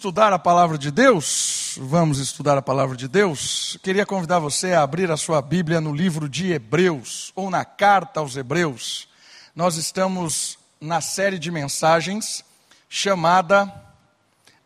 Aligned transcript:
Estudar 0.00 0.32
a 0.32 0.38
palavra 0.38 0.78
de 0.78 0.92
Deus, 0.92 1.76
vamos 1.76 2.20
estudar 2.20 2.56
a 2.56 2.62
palavra 2.62 2.96
de 2.96 3.08
Deus. 3.08 3.76
Queria 3.82 4.06
convidar 4.06 4.38
você 4.38 4.72
a 4.72 4.82
abrir 4.82 5.10
a 5.10 5.16
sua 5.16 5.42
Bíblia 5.42 5.80
no 5.80 5.92
livro 5.92 6.28
de 6.28 6.52
Hebreus, 6.52 7.32
ou 7.34 7.50
na 7.50 7.64
carta 7.64 8.20
aos 8.20 8.36
Hebreus. 8.36 9.08
Nós 9.56 9.74
estamos 9.74 10.56
na 10.80 11.00
série 11.00 11.36
de 11.36 11.50
mensagens 11.50 12.44
chamada 12.88 13.74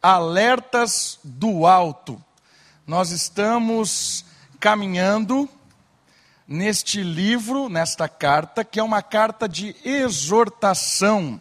Alertas 0.02 1.18
do 1.24 1.66
Alto. 1.66 2.22
Nós 2.86 3.10
estamos 3.10 4.26
caminhando 4.60 5.48
neste 6.46 7.02
livro, 7.02 7.70
nesta 7.70 8.06
carta, 8.06 8.62
que 8.66 8.78
é 8.78 8.82
uma 8.82 9.00
carta 9.00 9.48
de 9.48 9.74
exortação, 9.82 11.40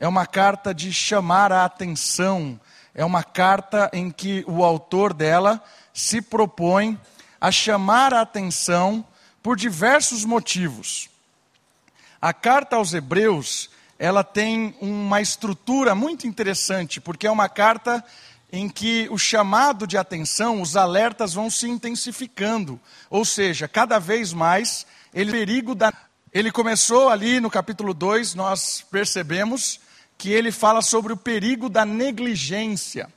é 0.00 0.08
uma 0.08 0.24
carta 0.24 0.72
de 0.72 0.90
chamar 0.90 1.52
a 1.52 1.66
atenção 1.66 2.58
é 2.96 3.04
uma 3.04 3.22
carta 3.22 3.90
em 3.92 4.10
que 4.10 4.42
o 4.48 4.64
autor 4.64 5.12
dela 5.12 5.62
se 5.92 6.22
propõe 6.22 6.98
a 7.38 7.52
chamar 7.52 8.14
a 8.14 8.22
atenção 8.22 9.06
por 9.42 9.54
diversos 9.54 10.24
motivos. 10.24 11.10
A 12.20 12.32
carta 12.32 12.76
aos 12.76 12.94
Hebreus, 12.94 13.68
ela 13.98 14.24
tem 14.24 14.74
uma 14.80 15.20
estrutura 15.20 15.94
muito 15.94 16.26
interessante, 16.26 16.98
porque 16.98 17.26
é 17.26 17.30
uma 17.30 17.50
carta 17.50 18.02
em 18.50 18.66
que 18.66 19.06
o 19.10 19.18
chamado 19.18 19.86
de 19.86 19.98
atenção, 19.98 20.62
os 20.62 20.74
alertas 20.74 21.34
vão 21.34 21.50
se 21.50 21.68
intensificando, 21.68 22.80
ou 23.10 23.26
seja, 23.26 23.68
cada 23.68 23.98
vez 23.98 24.32
mais 24.32 24.86
ele 25.12 25.32
perigo 25.32 25.74
da 25.74 25.92
ele 26.32 26.50
começou 26.50 27.08
ali 27.08 27.40
no 27.40 27.50
capítulo 27.50 27.94
2, 27.94 28.34
nós 28.34 28.84
percebemos 28.90 29.80
que 30.18 30.30
ele 30.30 30.50
fala 30.50 30.82
sobre 30.82 31.12
o 31.12 31.16
perigo 31.16 31.68
da 31.68 31.84
negligência. 31.84 33.08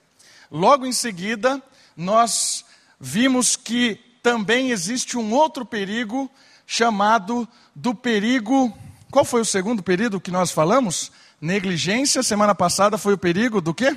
Logo 0.52 0.86
em 0.86 0.92
seguida, 0.92 1.62
nós 1.96 2.66
vimos 3.00 3.56
que 3.56 3.96
também 4.22 4.72
existe 4.72 5.18
um 5.18 5.34
outro 5.34 5.66
perigo 5.66 6.30
chamado 6.66 7.48
do 7.74 7.96
perigo. 7.96 8.76
Qual 9.12 9.24
foi 9.24 9.42
o 9.42 9.46
segundo 9.46 9.82
perigo 9.82 10.20
que 10.20 10.32
nós 10.32 10.52
falamos? 10.52 11.12
Negligência. 11.40 12.22
Semana 12.22 12.54
passada 12.54 12.98
foi 12.98 13.14
o 13.14 13.18
perigo 13.18 13.62
do 13.62 13.74
quê? 13.74 13.96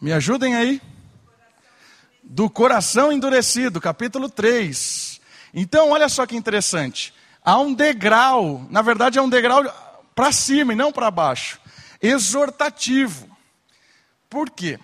Me 0.00 0.12
ajudem 0.12 0.54
aí. 0.54 0.82
Do 2.22 2.50
coração 2.50 3.10
endurecido, 3.10 3.80
capítulo 3.80 4.28
3. 4.28 5.20
Então, 5.54 5.90
olha 5.90 6.08
só 6.08 6.26
que 6.26 6.36
interessante. 6.36 7.14
Há 7.42 7.58
um 7.58 7.72
degrau, 7.72 8.66
na 8.68 8.82
verdade, 8.82 9.18
é 9.18 9.22
um 9.22 9.30
degrau 9.30 9.64
para 10.18 10.32
cima 10.32 10.72
e 10.72 10.76
não 10.76 10.90
para 10.90 11.12
baixo. 11.12 11.60
Exortativo. 12.02 13.30
Por 14.28 14.50
quê? 14.50 14.76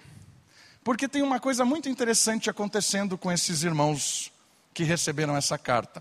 Porque 0.85 1.09
tem 1.09 1.23
uma 1.23 1.41
coisa 1.41 1.65
muito 1.65 1.89
interessante 1.89 2.49
acontecendo 2.49 3.19
com 3.19 3.33
esses 3.33 3.65
irmãos 3.65 4.31
que 4.73 4.85
receberam 4.85 5.37
essa 5.37 5.59
carta. 5.59 6.01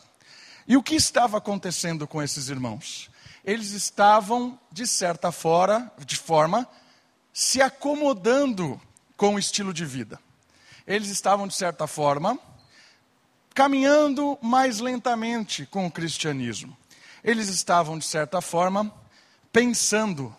E 0.68 0.78
o 0.78 0.84
que 0.84 0.94
estava 0.94 1.40
acontecendo 1.40 2.06
com 2.08 2.22
esses 2.22 2.48
irmãos? 2.48 3.10
Eles 3.44 3.72
estavam, 3.72 4.60
de 4.72 4.86
certa 4.86 5.32
fora, 5.32 5.92
de 6.06 6.16
forma, 6.16 6.70
se 7.34 7.60
acomodando 7.60 8.80
com 9.18 9.34
o 9.34 9.40
estilo 9.40 9.74
de 9.74 9.84
vida. 9.84 10.20
Eles 10.86 11.10
estavam, 11.10 11.48
de 11.48 11.56
certa 11.56 11.88
forma, 11.88 12.38
caminhando 13.56 14.38
mais 14.44 14.80
lentamente 14.80 15.66
com 15.66 15.88
o 15.88 15.92
cristianismo. 15.92 16.78
Eles 17.24 17.50
estavam, 17.50 17.98
de 17.98 18.06
certa 18.06 18.40
forma, 18.40 18.94
pensando 19.54 20.36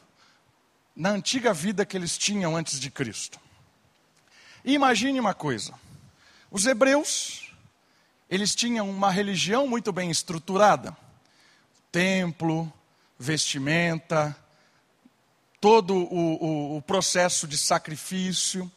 na 0.95 1.11
antiga 1.11 1.55
vida 1.55 1.87
que 1.87 1.97
eles 1.97 2.19
tinham 2.19 2.57
antes 2.57 2.81
de 2.81 2.91
Cristo. 2.91 3.41
E 4.65 4.75
imagine 4.75 5.21
uma 5.21 5.33
coisa: 5.33 5.73
os 6.51 6.67
hebreus, 6.67 7.53
eles 8.29 8.55
tinham 8.55 8.91
uma 8.91 9.11
religião 9.11 9.67
muito 9.69 9.93
bem 9.93 10.11
estruturada, 10.11 10.95
templo, 11.93 12.71
vestimenta, 13.17 14.37
todo 15.61 15.95
o, 15.95 16.45
o, 16.45 16.77
o 16.79 16.83
processo 16.83 17.47
de 17.47 17.57
sacrifício, 17.57 18.71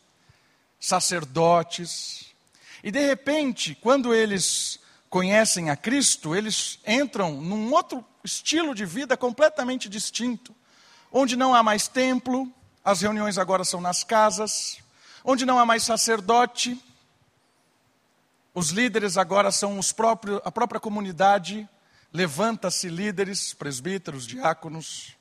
sacerdotes. 0.79 2.27
E 2.83 2.91
de 2.91 2.99
repente, 2.99 3.75
quando 3.81 4.13
eles 4.13 4.79
conhecem 5.09 5.69
a 5.69 5.75
Cristo, 5.75 6.35
eles 6.35 6.79
entram 6.85 7.41
num 7.41 7.71
outro 7.71 8.03
estilo 8.23 8.75
de 8.75 8.85
vida 8.85 9.15
completamente 9.15 9.87
distinto, 9.87 10.55
onde 11.11 11.35
não 11.35 11.53
há 11.53 11.63
mais 11.63 11.87
templo, 11.87 12.51
as 12.83 13.01
reuniões 13.01 13.37
agora 13.37 13.63
são 13.63 13.81
nas 13.81 14.03
casas, 14.03 14.79
onde 15.23 15.45
não 15.45 15.59
há 15.59 15.65
mais 15.65 15.83
sacerdote, 15.83 16.81
os 18.53 18.69
líderes 18.69 19.17
agora 19.17 19.51
são 19.51 19.77
os 19.77 19.91
próprios, 19.91 20.41
a 20.43 20.51
própria 20.51 20.79
comunidade, 20.79 21.69
levanta-se 22.11 22.89
líderes, 22.89 23.53
presbíteros, 23.53 24.25
diáconos. 24.25 25.15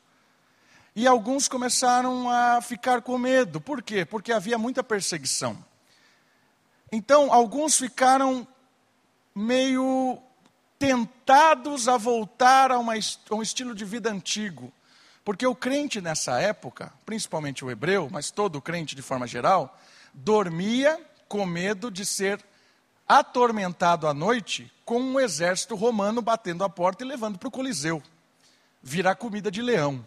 E 0.94 1.06
alguns 1.06 1.46
começaram 1.46 2.30
a 2.30 2.62
ficar 2.62 3.02
com 3.02 3.18
medo. 3.18 3.60
Por 3.60 3.82
quê? 3.82 4.06
Porque 4.06 4.32
havia 4.32 4.56
muita 4.56 4.82
perseguição. 4.82 5.62
Então, 6.90 7.30
alguns 7.30 7.76
ficaram 7.76 8.48
meio 9.36 10.18
tentados 10.78 11.88
a 11.88 11.98
voltar 11.98 12.72
a, 12.72 12.78
uma, 12.78 12.94
a 12.94 13.34
um 13.34 13.42
estilo 13.42 13.74
de 13.74 13.84
vida 13.84 14.10
antigo. 14.10 14.72
Porque 15.22 15.46
o 15.46 15.54
crente 15.54 16.00
nessa 16.00 16.40
época, 16.40 16.90
principalmente 17.04 17.62
o 17.62 17.70
hebreu, 17.70 18.08
mas 18.10 18.30
todo 18.30 18.62
crente 18.62 18.96
de 18.96 19.02
forma 19.02 19.26
geral, 19.26 19.78
dormia 20.14 20.98
com 21.28 21.44
medo 21.44 21.90
de 21.90 22.06
ser 22.06 22.42
atormentado 23.06 24.08
à 24.08 24.14
noite 24.14 24.72
com 24.86 25.00
um 25.00 25.20
exército 25.20 25.74
romano 25.74 26.22
batendo 26.22 26.64
a 26.64 26.68
porta 26.68 27.04
e 27.04 27.06
levando 27.06 27.38
para 27.38 27.48
o 27.48 27.52
Coliseu 27.52 28.02
virar 28.82 29.16
comida 29.16 29.50
de 29.50 29.60
leão. 29.60 30.06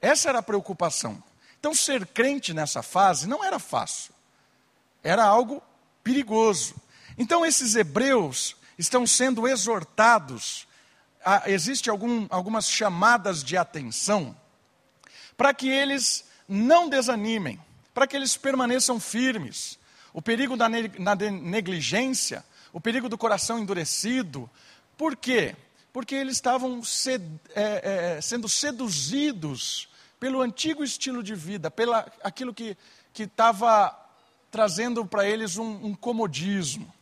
Essa 0.00 0.30
era 0.30 0.40
a 0.40 0.42
preocupação. 0.42 1.22
Então, 1.60 1.72
ser 1.74 2.06
crente 2.08 2.52
nessa 2.52 2.82
fase 2.82 3.28
não 3.28 3.44
era 3.44 3.60
fácil, 3.60 4.12
era 5.00 5.24
algo 5.24 5.62
perigoso. 6.02 6.74
Então, 7.22 7.46
esses 7.46 7.76
hebreus 7.76 8.56
estão 8.76 9.06
sendo 9.06 9.46
exortados, 9.46 10.66
a, 11.24 11.48
existe 11.48 11.88
algum, 11.88 12.26
algumas 12.28 12.68
chamadas 12.68 13.44
de 13.44 13.56
atenção, 13.56 14.36
para 15.36 15.54
que 15.54 15.68
eles 15.68 16.24
não 16.48 16.88
desanimem, 16.88 17.60
para 17.94 18.08
que 18.08 18.16
eles 18.16 18.36
permaneçam 18.36 18.98
firmes. 18.98 19.78
O 20.12 20.20
perigo 20.20 20.56
da, 20.56 20.68
ne, 20.68 20.90
negligência, 21.30 22.44
o 22.72 22.80
perigo 22.80 23.08
do 23.08 23.16
coração 23.16 23.56
endurecido. 23.56 24.50
Por 24.98 25.14
quê? 25.14 25.54
Porque 25.92 26.16
eles 26.16 26.34
estavam 26.34 26.82
sed, 26.82 27.24
é, 27.54 28.16
é, 28.16 28.20
sendo 28.20 28.48
seduzidos 28.48 29.88
pelo 30.18 30.40
antigo 30.40 30.82
estilo 30.82 31.22
de 31.22 31.36
vida, 31.36 31.70
pela 31.70 32.04
aquilo 32.24 32.52
que 32.52 32.76
estava 33.16 33.96
trazendo 34.50 35.06
para 35.06 35.24
eles 35.24 35.56
um, 35.56 35.86
um 35.86 35.94
comodismo. 35.94 36.92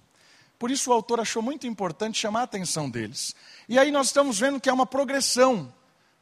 Por 0.60 0.70
isso 0.70 0.90
o 0.90 0.92
autor 0.92 1.20
achou 1.20 1.42
muito 1.42 1.66
importante 1.66 2.18
chamar 2.18 2.40
a 2.40 2.42
atenção 2.42 2.90
deles. 2.90 3.34
E 3.66 3.78
aí 3.78 3.90
nós 3.90 4.08
estamos 4.08 4.38
vendo 4.38 4.60
que 4.60 4.68
há 4.68 4.74
uma 4.74 4.84
progressão, 4.84 5.72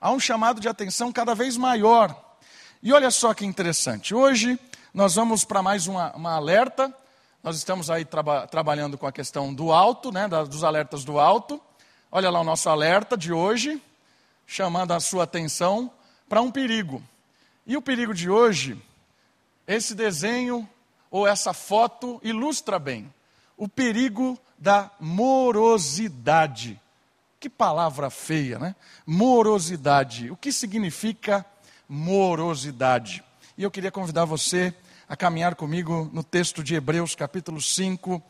há 0.00 0.12
um 0.12 0.20
chamado 0.20 0.60
de 0.60 0.68
atenção 0.68 1.10
cada 1.10 1.34
vez 1.34 1.56
maior. 1.56 2.38
E 2.80 2.92
olha 2.92 3.10
só 3.10 3.34
que 3.34 3.44
interessante, 3.44 4.14
hoje 4.14 4.56
nós 4.94 5.16
vamos 5.16 5.44
para 5.44 5.60
mais 5.60 5.88
uma, 5.88 6.14
uma, 6.14 6.36
alerta, 6.36 6.94
nós 7.42 7.56
estamos 7.56 7.90
aí 7.90 8.04
traba, 8.04 8.46
trabalhando 8.46 8.96
com 8.96 9.08
a 9.08 9.12
questão 9.12 9.52
do 9.52 9.72
alto, 9.72 10.12
né, 10.12 10.28
dos 10.28 10.62
alertas 10.62 11.04
do 11.04 11.18
alto. 11.18 11.60
Olha 12.08 12.30
lá 12.30 12.40
o 12.40 12.44
nosso 12.44 12.70
alerta 12.70 13.16
de 13.16 13.32
hoje, 13.32 13.82
chamando 14.46 14.92
a 14.92 15.00
sua 15.00 15.24
atenção 15.24 15.90
para 16.28 16.40
um 16.40 16.52
perigo. 16.52 17.02
E 17.66 17.76
o 17.76 17.82
perigo 17.82 18.14
de 18.14 18.30
hoje, 18.30 18.80
esse 19.66 19.96
desenho 19.96 20.68
ou 21.10 21.26
essa 21.26 21.52
foto 21.52 22.20
ilustra 22.22 22.78
bem 22.78 23.12
o 23.58 23.68
perigo 23.68 24.38
da 24.56 24.90
morosidade. 25.00 26.80
Que 27.40 27.50
palavra 27.50 28.08
feia, 28.08 28.58
né? 28.58 28.74
Morosidade. 29.04 30.30
O 30.30 30.36
que 30.36 30.52
significa 30.52 31.44
morosidade? 31.88 33.22
E 33.56 33.62
eu 33.64 33.70
queria 33.70 33.90
convidar 33.90 34.24
você 34.24 34.72
a 35.08 35.16
caminhar 35.16 35.56
comigo 35.56 36.08
no 36.12 36.22
texto 36.22 36.62
de 36.62 36.76
Hebreus, 36.76 37.14
capítulo 37.14 37.60
5, 37.60 38.22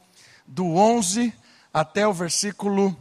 do 0.47 0.75
11 0.75 1.33
até 1.73 2.07
o 2.09 2.13
versículo 2.13 2.97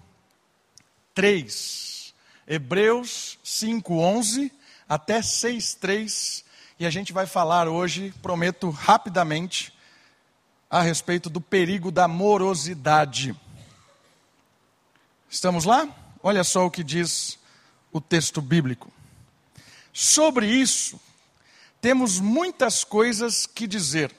3. 1.13 2.13
Hebreus 2.45 3.39
5, 3.43 3.93
11 3.93 4.51
até 4.87 5.21
6, 5.21 5.75
3. 5.75 6.45
E 6.79 6.85
a 6.85 6.89
gente 6.89 7.13
vai 7.13 7.25
falar 7.25 7.67
hoje, 7.67 8.13
prometo 8.21 8.69
rapidamente, 8.69 9.73
a 10.69 10.81
respeito 10.81 11.29
do 11.29 11.39
perigo 11.39 11.91
da 11.91 12.07
morosidade. 12.07 13.35
Estamos 15.29 15.65
lá? 15.65 15.87
Olha 16.21 16.43
só 16.43 16.65
o 16.65 16.71
que 16.71 16.83
diz 16.83 17.39
o 17.91 18.01
texto 18.01 18.41
bíblico. 18.41 18.91
Sobre 19.93 20.45
isso, 20.47 20.99
temos 21.81 22.19
muitas 22.19 22.83
coisas 22.83 23.47
que 23.47 23.65
dizer, 23.65 24.13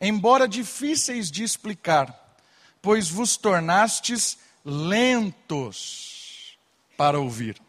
embora 0.00 0.46
difíceis 0.46 1.30
de 1.30 1.42
explicar, 1.42 2.36
pois 2.82 3.08
vos 3.08 3.36
tornastes 3.36 4.38
lentos 4.64 6.56
para 6.96 7.18
ouvir. 7.18 7.60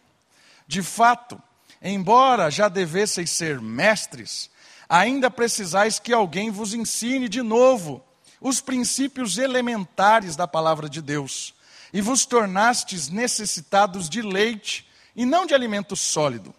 De 0.67 0.83
fato, 0.83 1.41
embora 1.81 2.51
já 2.51 2.69
devesseis 2.69 3.31
ser 3.31 3.59
mestres, 3.59 4.50
ainda 4.91 5.31
precisais 5.31 5.99
que 5.99 6.11
alguém 6.11 6.51
vos 6.51 6.73
ensine 6.73 7.29
de 7.29 7.41
novo 7.41 8.03
os 8.41 8.59
princípios 8.59 9.37
elementares 9.37 10.35
da 10.35 10.45
palavra 10.45 10.89
de 10.89 11.01
Deus, 11.01 11.53
e 11.93 12.01
vos 12.01 12.25
tornastes 12.25 13.07
necessitados 13.07 14.09
de 14.09 14.21
leite 14.21 14.85
e 15.15 15.25
não 15.25 15.45
de 15.45 15.53
alimento 15.53 15.95
sólido. 15.95 16.53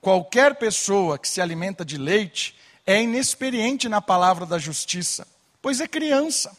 Qualquer 0.00 0.54
pessoa 0.54 1.18
que 1.18 1.28
se 1.28 1.38
alimenta 1.38 1.84
de 1.84 1.98
leite 1.98 2.56
é 2.86 3.02
inexperiente 3.02 3.90
na 3.90 4.00
palavra 4.00 4.46
da 4.46 4.58
justiça, 4.58 5.28
pois 5.60 5.78
é 5.78 5.86
criança. 5.86 6.56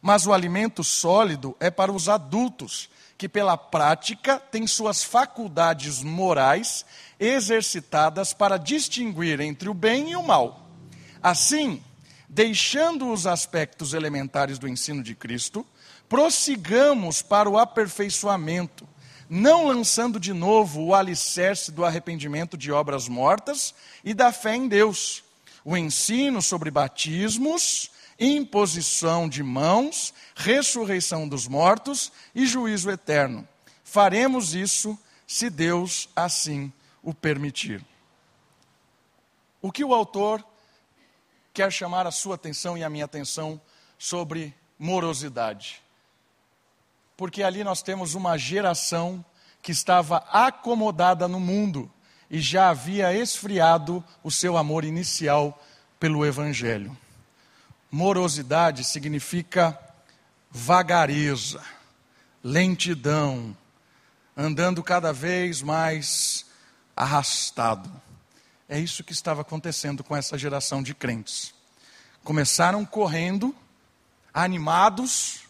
Mas 0.00 0.26
o 0.26 0.32
alimento 0.32 0.82
sólido 0.82 1.54
é 1.60 1.70
para 1.70 1.92
os 1.92 2.08
adultos, 2.08 2.88
que 3.16 3.28
pela 3.28 3.56
prática 3.56 4.38
têm 4.38 4.66
suas 4.66 5.04
faculdades 5.04 6.02
morais 6.02 6.84
exercitadas 7.18 8.32
para 8.32 8.56
distinguir 8.56 9.40
entre 9.40 9.68
o 9.68 9.74
bem 9.74 10.10
e 10.10 10.16
o 10.16 10.22
mal. 10.22 10.68
Assim, 11.22 11.82
deixando 12.28 13.10
os 13.10 13.26
aspectos 13.26 13.94
elementares 13.94 14.58
do 14.58 14.68
ensino 14.68 15.02
de 15.02 15.14
Cristo, 15.14 15.64
prossigamos 16.08 17.22
para 17.22 17.48
o 17.48 17.56
aperfeiçoamento, 17.56 18.86
não 19.28 19.66
lançando 19.66 20.20
de 20.20 20.32
novo 20.32 20.82
o 20.82 20.94
alicerce 20.94 21.72
do 21.72 21.84
arrependimento 21.84 22.56
de 22.56 22.70
obras 22.70 23.08
mortas 23.08 23.74
e 24.04 24.12
da 24.12 24.32
fé 24.32 24.56
em 24.56 24.68
Deus, 24.68 25.24
o 25.64 25.76
ensino 25.76 26.42
sobre 26.42 26.70
batismos, 26.70 27.90
imposição 28.18 29.28
de 29.28 29.42
mãos, 29.42 30.14
ressurreição 30.34 31.28
dos 31.28 31.46
mortos 31.46 32.12
e 32.34 32.46
juízo 32.46 32.90
eterno. 32.90 33.46
Faremos 33.82 34.54
isso 34.54 34.98
se 35.26 35.50
Deus 35.50 36.08
assim 36.14 36.72
o 37.02 37.12
permitir. 37.12 37.84
O 39.60 39.72
que 39.72 39.84
o 39.84 39.94
autor 39.94 40.44
quer 41.52 41.72
chamar 41.72 42.06
a 42.06 42.10
sua 42.10 42.34
atenção 42.34 42.76
e 42.76 42.84
a 42.84 42.90
minha 42.90 43.04
atenção 43.04 43.60
sobre 43.98 44.54
morosidade? 44.78 45.84
porque 47.16 47.42
ali 47.42 47.62
nós 47.62 47.82
temos 47.82 48.14
uma 48.14 48.36
geração 48.36 49.24
que 49.62 49.72
estava 49.72 50.18
acomodada 50.30 51.26
no 51.28 51.40
mundo 51.40 51.90
e 52.30 52.40
já 52.40 52.70
havia 52.70 53.12
esfriado 53.14 54.04
o 54.22 54.30
seu 54.30 54.56
amor 54.56 54.84
inicial 54.84 55.58
pelo 56.00 56.26
Evangelho. 56.26 56.96
Morosidade 57.94 58.82
significa 58.82 59.78
vagareza, 60.50 61.62
lentidão, 62.42 63.56
andando 64.36 64.82
cada 64.82 65.12
vez 65.12 65.62
mais 65.62 66.44
arrastado. 66.96 67.88
É 68.68 68.80
isso 68.80 69.04
que 69.04 69.12
estava 69.12 69.42
acontecendo 69.42 70.02
com 70.02 70.16
essa 70.16 70.36
geração 70.36 70.82
de 70.82 70.92
crentes. 70.92 71.54
Começaram 72.24 72.84
correndo, 72.84 73.54
animados, 74.32 75.44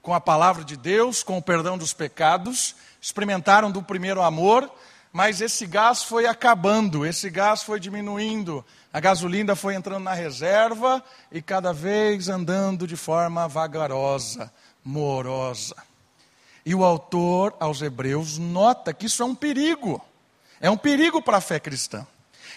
com 0.00 0.14
a 0.14 0.20
palavra 0.20 0.62
de 0.62 0.76
Deus, 0.76 1.24
com 1.24 1.36
o 1.36 1.42
perdão 1.42 1.76
dos 1.76 1.92
pecados, 1.92 2.76
experimentaram 3.02 3.72
do 3.72 3.82
primeiro 3.82 4.22
amor, 4.22 4.72
mas 5.18 5.40
esse 5.40 5.66
gás 5.66 6.04
foi 6.04 6.26
acabando, 6.26 7.04
esse 7.04 7.28
gás 7.28 7.64
foi 7.64 7.80
diminuindo, 7.80 8.64
a 8.92 9.00
gasolina 9.00 9.56
foi 9.56 9.74
entrando 9.74 10.04
na 10.04 10.14
reserva 10.14 11.04
e 11.32 11.42
cada 11.42 11.72
vez 11.72 12.28
andando 12.28 12.86
de 12.86 12.94
forma 12.94 13.48
vagarosa, 13.48 14.48
morosa. 14.84 15.74
E 16.64 16.72
o 16.72 16.84
autor 16.84 17.52
aos 17.58 17.82
Hebreus 17.82 18.38
nota 18.38 18.94
que 18.94 19.06
isso 19.06 19.20
é 19.20 19.26
um 19.26 19.34
perigo, 19.34 20.00
é 20.60 20.70
um 20.70 20.76
perigo 20.76 21.20
para 21.20 21.38
a 21.38 21.40
fé 21.40 21.58
cristã. 21.58 22.06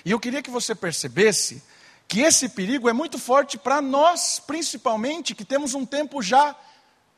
E 0.06 0.12
eu 0.12 0.19
queria 0.19 0.44
que 0.44 0.52
você 0.52 0.75
percebesse 0.75 1.63
que 2.08 2.19
esse 2.19 2.48
perigo 2.48 2.88
é 2.88 2.94
muito 2.94 3.18
forte 3.18 3.58
para 3.58 3.81
nós, 3.81 4.40
principalmente, 4.40 5.34
que 5.34 5.44
temos 5.44 5.74
um 5.74 5.84
tempo 5.84 6.22
já 6.22 6.56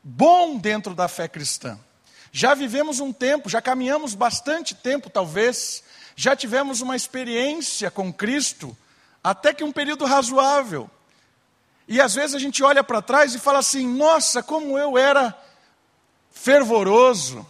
bom 0.02 0.56
dentro 0.56 0.94
da 0.94 1.06
fé 1.06 1.28
cristã. 1.28 1.78
Já 2.36 2.52
vivemos 2.52 2.98
um 2.98 3.12
tempo, 3.12 3.48
já 3.48 3.62
caminhamos 3.62 4.12
bastante 4.12 4.74
tempo, 4.74 5.08
talvez, 5.08 5.84
já 6.16 6.34
tivemos 6.34 6.80
uma 6.80 6.96
experiência 6.96 7.92
com 7.92 8.12
Cristo, 8.12 8.76
até 9.22 9.54
que 9.54 9.62
um 9.62 9.70
período 9.70 10.04
razoável. 10.04 10.90
E 11.86 12.00
às 12.00 12.12
vezes 12.12 12.34
a 12.34 12.40
gente 12.40 12.60
olha 12.60 12.82
para 12.82 13.00
trás 13.00 13.36
e 13.36 13.38
fala 13.38 13.60
assim: 13.60 13.86
nossa, 13.86 14.42
como 14.42 14.76
eu 14.76 14.98
era 14.98 15.32
fervoroso, 16.32 17.46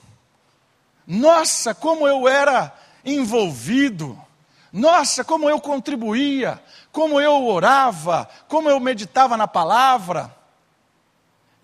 nossa, 1.07 1.75
como 1.75 2.07
eu 2.07 2.29
era 2.29 2.71
envolvido, 3.07 4.23
nossa, 4.71 5.25
como 5.25 5.49
eu 5.49 5.59
contribuía, 5.63 6.63
como 6.93 7.19
eu 7.19 7.47
orava, 7.47 8.29
como 8.49 8.69
eu 8.69 8.79
meditava 8.79 9.35
na 9.35 9.49
palavra 9.49 10.44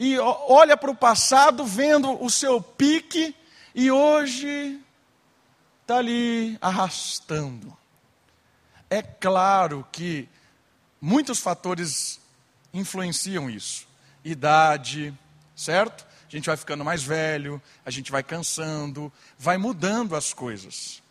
e 0.02 0.18
olha 0.18 0.78
para 0.78 0.90
o 0.90 0.96
passado 0.96 1.62
vendo 1.62 2.24
o 2.24 2.30
seu 2.30 2.62
pique 2.62 3.36
e 3.74 3.90
hoje 3.90 4.80
está 5.82 5.98
ali 5.98 6.56
arrastando. 6.58 7.76
É 8.88 9.02
claro 9.02 9.86
que 9.92 10.26
muitos 10.98 11.38
fatores 11.38 12.18
influenciam 12.72 13.50
isso. 13.50 13.86
Idade, 14.24 15.12
certo? 15.54 16.06
A 16.26 16.30
gente 16.30 16.46
vai 16.46 16.56
ficando 16.56 16.82
mais 16.82 17.02
velho, 17.02 17.60
a 17.84 17.90
gente 17.90 18.10
vai 18.10 18.22
cansando, 18.22 19.12
vai 19.38 19.58
mudando 19.58 20.16
as 20.16 20.32
coisas. 20.32 21.02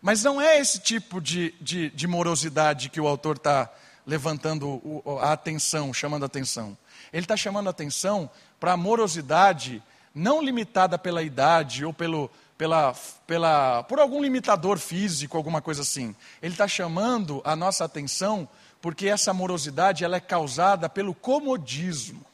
Mas 0.00 0.24
não 0.24 0.40
é 0.40 0.58
esse 0.58 0.80
tipo 0.80 1.20
de, 1.20 1.54
de, 1.60 1.90
de 1.90 2.08
morosidade 2.08 2.88
que 2.88 3.00
o 3.00 3.06
autor 3.06 3.36
está 3.36 3.70
levantando 4.04 4.82
a 5.20 5.30
atenção, 5.30 5.94
chamando 5.94 6.24
a 6.24 6.26
atenção. 6.26 6.76
Ele 7.12 7.24
está 7.24 7.36
chamando 7.36 7.68
atenção 7.68 8.30
para 8.58 8.72
a 8.72 8.76
morosidade 8.76 9.82
não 10.14 10.42
limitada 10.42 10.98
pela 10.98 11.22
idade 11.22 11.84
ou 11.84 11.92
pelo, 11.92 12.30
pela, 12.56 12.94
pela, 13.26 13.82
por 13.84 13.98
algum 13.98 14.22
limitador 14.22 14.78
físico, 14.78 15.36
alguma 15.36 15.60
coisa 15.60 15.82
assim. 15.82 16.14
Ele 16.40 16.54
está 16.54 16.68
chamando 16.68 17.40
a 17.44 17.56
nossa 17.56 17.84
atenção 17.84 18.48
porque 18.80 19.08
essa 19.08 19.32
morosidade 19.32 20.04
ela 20.04 20.16
é 20.16 20.20
causada 20.20 20.88
pelo 20.88 21.14
comodismo. 21.14 22.24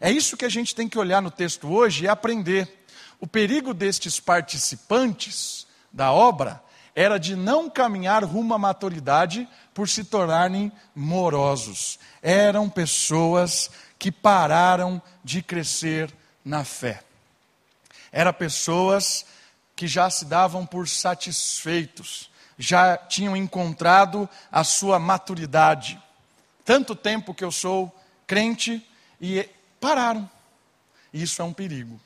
É 0.00 0.10
isso 0.10 0.36
que 0.36 0.44
a 0.44 0.48
gente 0.48 0.74
tem 0.74 0.88
que 0.88 0.98
olhar 0.98 1.22
no 1.22 1.30
texto 1.30 1.68
hoje 1.68 2.04
e 2.04 2.08
aprender. 2.08 2.84
O 3.20 3.26
perigo 3.26 3.72
destes 3.72 4.18
participantes 4.18 5.66
da 5.92 6.10
obra 6.10 6.60
era 6.94 7.18
de 7.18 7.36
não 7.36 7.70
caminhar 7.70 8.24
rumo 8.24 8.52
à 8.54 8.58
maturidade 8.58 9.48
por 9.72 9.88
se 9.88 10.04
tornarem 10.04 10.72
morosos. 10.94 11.98
Eram 12.20 12.68
pessoas 12.68 13.70
que 14.02 14.10
pararam 14.10 15.00
de 15.22 15.40
crescer 15.40 16.12
na 16.44 16.64
fé. 16.64 17.04
Eram 18.10 18.32
pessoas 18.32 19.24
que 19.76 19.86
já 19.86 20.10
se 20.10 20.24
davam 20.24 20.66
por 20.66 20.88
satisfeitos, 20.88 22.28
já 22.58 22.96
tinham 22.96 23.36
encontrado 23.36 24.28
a 24.50 24.64
sua 24.64 24.98
maturidade. 24.98 26.02
Tanto 26.64 26.96
tempo 26.96 27.32
que 27.32 27.44
eu 27.44 27.52
sou 27.52 27.96
crente 28.26 28.84
e 29.20 29.48
pararam. 29.80 30.28
Isso 31.14 31.40
é 31.40 31.44
um 31.44 31.52
perigo. 31.52 32.00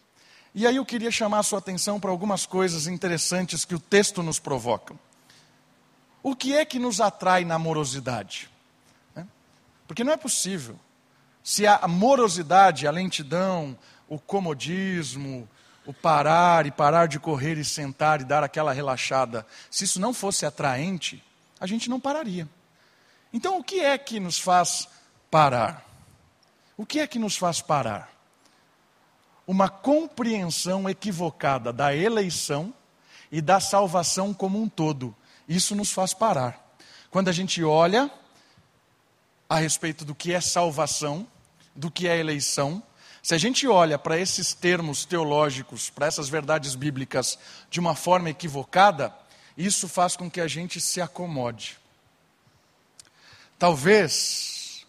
E 0.55 0.67
aí 0.67 0.77
eu 0.77 0.85
queria 0.85 1.11
chamar 1.11 1.39
a 1.39 1.45
sua 1.45 1.61
atenção 1.61 1.99
para 1.99 2.11
algumas 2.11 2.45
coisas 2.45 2.87
interessantes 2.87 3.65
que 3.65 3.75
o 3.75 3.81
texto 3.81 4.23
nos 4.23 4.39
provoca. 4.39 4.95
O 6.23 6.37
que 6.37 6.55
é 6.55 6.63
que 6.67 6.79
nos 6.79 7.01
atrai 7.01 7.43
na 7.43 7.55
amorosidade? 7.55 8.51
Porque 9.89 10.05
não 10.05 10.13
é 10.13 10.19
possível 10.19 10.79
se 11.47 11.65
a 11.65 11.87
morosidade, 11.87 12.89
a 12.89 12.91
lentidão, 12.91 13.79
o 14.09 14.19
comodismo, 14.19 15.49
o 15.87 15.95
parar 15.95 16.67
e 16.67 16.73
parar 16.73 17.07
de 17.07 17.21
correr 17.21 17.57
e 17.57 17.65
sentar 17.65 18.21
e 18.21 18.25
dar 18.25 18.43
aquela 18.43 18.73
relaxada, 18.73 19.47
se 19.71 19.85
isso 19.85 20.01
não 20.01 20.13
fosse 20.13 20.45
atraente, 20.45 21.23
a 21.61 21.65
gente 21.65 21.89
não 21.89 22.01
pararia. 22.01 22.49
Então, 23.33 23.61
o 23.61 23.63
que 23.63 23.79
é 23.79 23.97
que 23.97 24.19
nos 24.19 24.41
faz 24.41 24.89
parar? 25.31 25.87
O 26.77 26.85
que 26.85 26.99
é 26.99 27.07
que 27.07 27.17
nos 27.17 27.37
faz 27.37 27.61
parar? 27.61 28.11
Uma 29.47 29.69
compreensão 29.69 30.91
equivocada 30.91 31.73
da 31.73 31.95
eleição 31.95 32.75
e 33.31 33.41
da 33.41 33.61
salvação 33.61 34.35
como 34.35 34.61
um 34.61 34.69
todo. 34.69 35.15
Isso 35.49 35.77
nos 35.77 35.93
faz 35.93 36.13
parar. 36.13 36.77
Quando 37.09 37.29
a 37.29 37.33
gente 37.33 37.63
olha 37.63 38.11
a 39.49 39.59
respeito 39.59 40.05
do 40.05 40.13
que 40.13 40.33
é 40.33 40.41
salvação, 40.41 41.25
do 41.77 41.91
que 41.91 42.09
é 42.09 42.19
eleição. 42.19 42.83
Se 43.23 43.35
a 43.35 43.39
gente 43.39 43.67
olha 43.67 43.99
para 43.99 44.19
esses 44.19 44.55
termos 44.55 45.05
teológicos, 45.05 45.91
para 45.91 46.07
essas 46.07 46.29
verdades 46.29 46.75
bíblicas 46.75 47.39
de 47.71 47.79
uma 47.79 47.95
forma 47.95 48.31
equivocada, 48.31 49.15
isso 49.57 49.89
faz 49.89 50.17
com 50.17 50.31
que 50.31 50.41
a 50.41 50.49
gente 50.49 50.81
se 50.81 51.01
acomode. 51.01 51.79
Talvez 53.59 54.87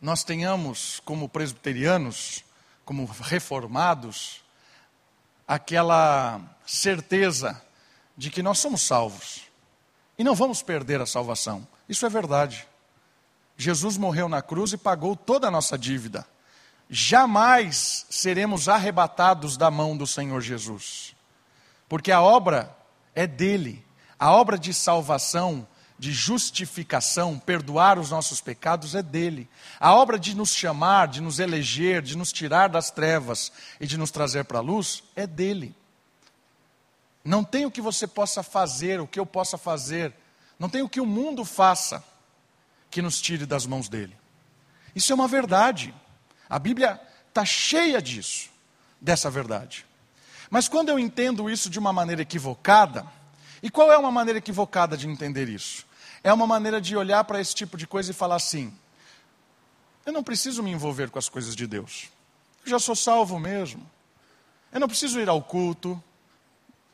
nós 0.00 0.22
tenhamos, 0.22 1.00
como 1.04 1.28
presbiterianos, 1.28 2.44
como 2.84 3.04
reformados, 3.06 4.42
aquela 5.46 6.40
certeza 6.66 7.60
de 8.16 8.30
que 8.30 8.42
nós 8.42 8.58
somos 8.58 8.82
salvos 8.82 9.42
e 10.18 10.24
não 10.24 10.34
vamos 10.34 10.62
perder 10.62 11.00
a 11.00 11.06
salvação. 11.06 11.66
Isso 11.88 12.04
é 12.06 12.08
verdade. 12.08 12.66
Jesus 13.56 13.96
morreu 13.96 14.28
na 14.28 14.42
cruz 14.42 14.72
e 14.72 14.76
pagou 14.76 15.16
toda 15.16 15.48
a 15.48 15.50
nossa 15.50 15.78
dívida. 15.78 16.26
Jamais 16.88 18.06
seremos 18.10 18.68
arrebatados 18.68 19.56
da 19.56 19.70
mão 19.70 19.96
do 19.96 20.06
Senhor 20.06 20.40
Jesus, 20.40 21.16
porque 21.88 22.12
a 22.12 22.20
obra 22.20 22.76
é 23.14 23.26
dele, 23.26 23.84
a 24.18 24.30
obra 24.30 24.58
de 24.58 24.72
salvação 24.72 25.66
de 25.98 26.12
justificação, 26.12 27.38
perdoar 27.38 27.98
os 27.98 28.10
nossos 28.10 28.40
pecados 28.40 28.94
é 28.94 29.02
dele. 29.02 29.48
A 29.80 29.94
obra 29.94 30.18
de 30.18 30.36
nos 30.36 30.54
chamar, 30.54 31.08
de 31.08 31.20
nos 31.20 31.38
eleger, 31.38 32.02
de 32.02 32.16
nos 32.16 32.32
tirar 32.32 32.68
das 32.68 32.90
trevas 32.90 33.50
e 33.80 33.86
de 33.86 33.96
nos 33.96 34.10
trazer 34.10 34.44
para 34.44 34.58
a 34.58 34.62
luz 34.62 35.02
é 35.14 35.26
dele. 35.26 35.74
Não 37.24 37.42
tem 37.42 37.64
o 37.64 37.70
que 37.70 37.80
você 37.80 38.06
possa 38.06 38.42
fazer, 38.42 39.00
o 39.00 39.06
que 39.06 39.18
eu 39.18 39.26
possa 39.26 39.56
fazer, 39.56 40.14
não 40.58 40.68
tem 40.68 40.82
o 40.82 40.88
que 40.88 41.00
o 41.00 41.06
mundo 41.06 41.44
faça 41.44 42.04
que 42.96 43.02
nos 43.02 43.20
tire 43.20 43.44
das 43.44 43.66
mãos 43.66 43.90
dele. 43.90 44.16
Isso 44.94 45.12
é 45.12 45.14
uma 45.14 45.28
verdade. 45.28 45.94
A 46.48 46.58
Bíblia 46.58 46.98
está 47.28 47.44
cheia 47.44 48.00
disso, 48.00 48.48
dessa 48.98 49.28
verdade. 49.28 49.84
Mas 50.48 50.66
quando 50.66 50.88
eu 50.88 50.98
entendo 50.98 51.50
isso 51.50 51.68
de 51.68 51.78
uma 51.78 51.92
maneira 51.92 52.22
equivocada, 52.22 53.06
e 53.62 53.68
qual 53.68 53.92
é 53.92 53.98
uma 53.98 54.10
maneira 54.10 54.38
equivocada 54.38 54.96
de 54.96 55.06
entender 55.06 55.46
isso? 55.46 55.84
É 56.24 56.32
uma 56.32 56.46
maneira 56.46 56.80
de 56.80 56.96
olhar 56.96 57.22
para 57.24 57.38
esse 57.38 57.54
tipo 57.54 57.76
de 57.76 57.86
coisa 57.86 58.12
e 58.12 58.14
falar 58.14 58.36
assim: 58.36 58.72
eu 60.06 60.10
não 60.10 60.22
preciso 60.22 60.62
me 60.62 60.70
envolver 60.70 61.10
com 61.10 61.18
as 61.18 61.28
coisas 61.28 61.54
de 61.54 61.66
Deus. 61.66 62.08
Eu 62.64 62.70
já 62.70 62.78
sou 62.78 62.96
salvo 62.96 63.38
mesmo. 63.38 63.86
Eu 64.72 64.80
não 64.80 64.88
preciso 64.88 65.20
ir 65.20 65.28
ao 65.28 65.42
culto. 65.42 66.02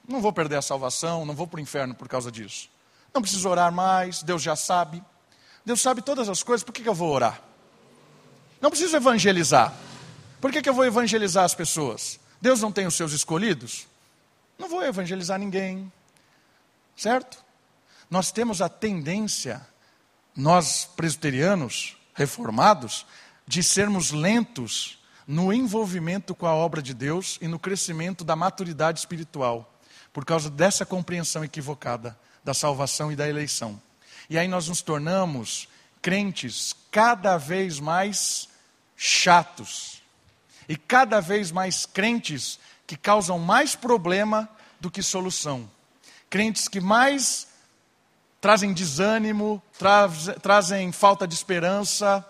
Não 0.08 0.20
vou 0.20 0.32
perder 0.32 0.56
a 0.56 0.62
salvação, 0.62 1.24
não 1.24 1.36
vou 1.36 1.46
para 1.46 1.58
o 1.58 1.60
inferno 1.60 1.94
por 1.94 2.08
causa 2.08 2.32
disso. 2.32 2.68
Não 3.14 3.22
preciso 3.22 3.48
orar 3.48 3.70
mais, 3.70 4.20
Deus 4.24 4.42
já 4.42 4.56
sabe. 4.56 5.00
Deus 5.64 5.80
sabe 5.80 6.02
todas 6.02 6.28
as 6.28 6.42
coisas, 6.42 6.64
por 6.64 6.72
que, 6.72 6.82
que 6.82 6.88
eu 6.88 6.94
vou 6.94 7.12
orar? 7.12 7.40
Não 8.60 8.70
preciso 8.70 8.96
evangelizar. 8.96 9.72
Por 10.40 10.50
que, 10.50 10.62
que 10.62 10.68
eu 10.68 10.74
vou 10.74 10.84
evangelizar 10.84 11.44
as 11.44 11.54
pessoas? 11.54 12.18
Deus 12.40 12.60
não 12.60 12.72
tem 12.72 12.86
os 12.86 12.94
seus 12.94 13.12
escolhidos? 13.12 13.86
Não 14.58 14.68
vou 14.68 14.82
evangelizar 14.82 15.38
ninguém. 15.38 15.90
Certo? 16.96 17.42
Nós 18.10 18.30
temos 18.30 18.60
a 18.60 18.68
tendência, 18.68 19.66
nós 20.36 20.88
presbiterianos, 20.96 21.96
reformados, 22.14 23.06
de 23.46 23.62
sermos 23.62 24.10
lentos 24.10 24.98
no 25.26 25.52
envolvimento 25.52 26.34
com 26.34 26.46
a 26.46 26.54
obra 26.54 26.82
de 26.82 26.92
Deus 26.92 27.38
e 27.40 27.48
no 27.48 27.58
crescimento 27.58 28.24
da 28.24 28.36
maturidade 28.36 28.98
espiritual, 28.98 29.72
por 30.12 30.24
causa 30.24 30.50
dessa 30.50 30.84
compreensão 30.84 31.44
equivocada 31.44 32.18
da 32.44 32.52
salvação 32.52 33.10
e 33.10 33.16
da 33.16 33.28
eleição. 33.28 33.80
E 34.32 34.38
aí 34.38 34.48
nós 34.48 34.66
nos 34.66 34.80
tornamos 34.80 35.68
crentes 36.00 36.74
cada 36.90 37.36
vez 37.36 37.78
mais 37.78 38.48
chatos 38.96 40.02
e 40.68 40.76
cada 40.76 41.20
vez 41.20 41.52
mais 41.52 41.84
crentes 41.84 42.58
que 42.86 42.96
causam 42.96 43.38
mais 43.38 43.76
problema 43.76 44.48
do 44.80 44.90
que 44.90 45.02
solução 45.02 45.68
crentes 46.32 46.66
que 46.66 46.80
mais 46.80 47.46
trazem 48.40 48.72
desânimo, 48.72 49.62
traz, 49.78 50.30
trazem 50.40 50.90
falta 50.90 51.28
de 51.28 51.34
esperança, 51.34 52.26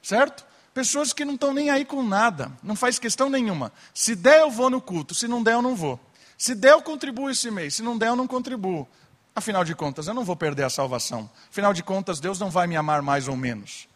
certo? 0.00 0.46
Pessoas 0.72 1.12
que 1.12 1.24
não 1.24 1.34
estão 1.34 1.52
nem 1.52 1.68
aí 1.68 1.84
com 1.84 2.04
nada, 2.04 2.52
não 2.62 2.76
faz 2.76 3.00
questão 3.00 3.28
nenhuma. 3.28 3.72
Se 3.92 4.14
der, 4.14 4.42
eu 4.42 4.50
vou 4.52 4.70
no 4.70 4.80
culto, 4.80 5.12
se 5.12 5.26
não 5.26 5.42
der, 5.42 5.54
eu 5.54 5.62
não 5.62 5.74
vou. 5.74 5.98
Se 6.38 6.54
der, 6.54 6.70
eu 6.74 6.82
contribuo 6.82 7.28
esse 7.28 7.50
mês, 7.50 7.74
se 7.74 7.82
não 7.82 7.98
der, 7.98 8.10
eu 8.10 8.16
não 8.16 8.28
contribuo. 8.28 8.86
Afinal 9.36 9.64
de 9.64 9.74
contas, 9.74 10.06
eu 10.06 10.14
não 10.14 10.24
vou 10.24 10.34
perder 10.34 10.62
a 10.62 10.70
salvação. 10.70 11.30
Afinal 11.50 11.74
de 11.74 11.82
contas, 11.82 12.18
Deus 12.18 12.40
não 12.40 12.48
vai 12.48 12.66
me 12.66 12.74
amar 12.74 13.02
mais 13.02 13.28
ou 13.28 13.36
menos. 13.36 13.86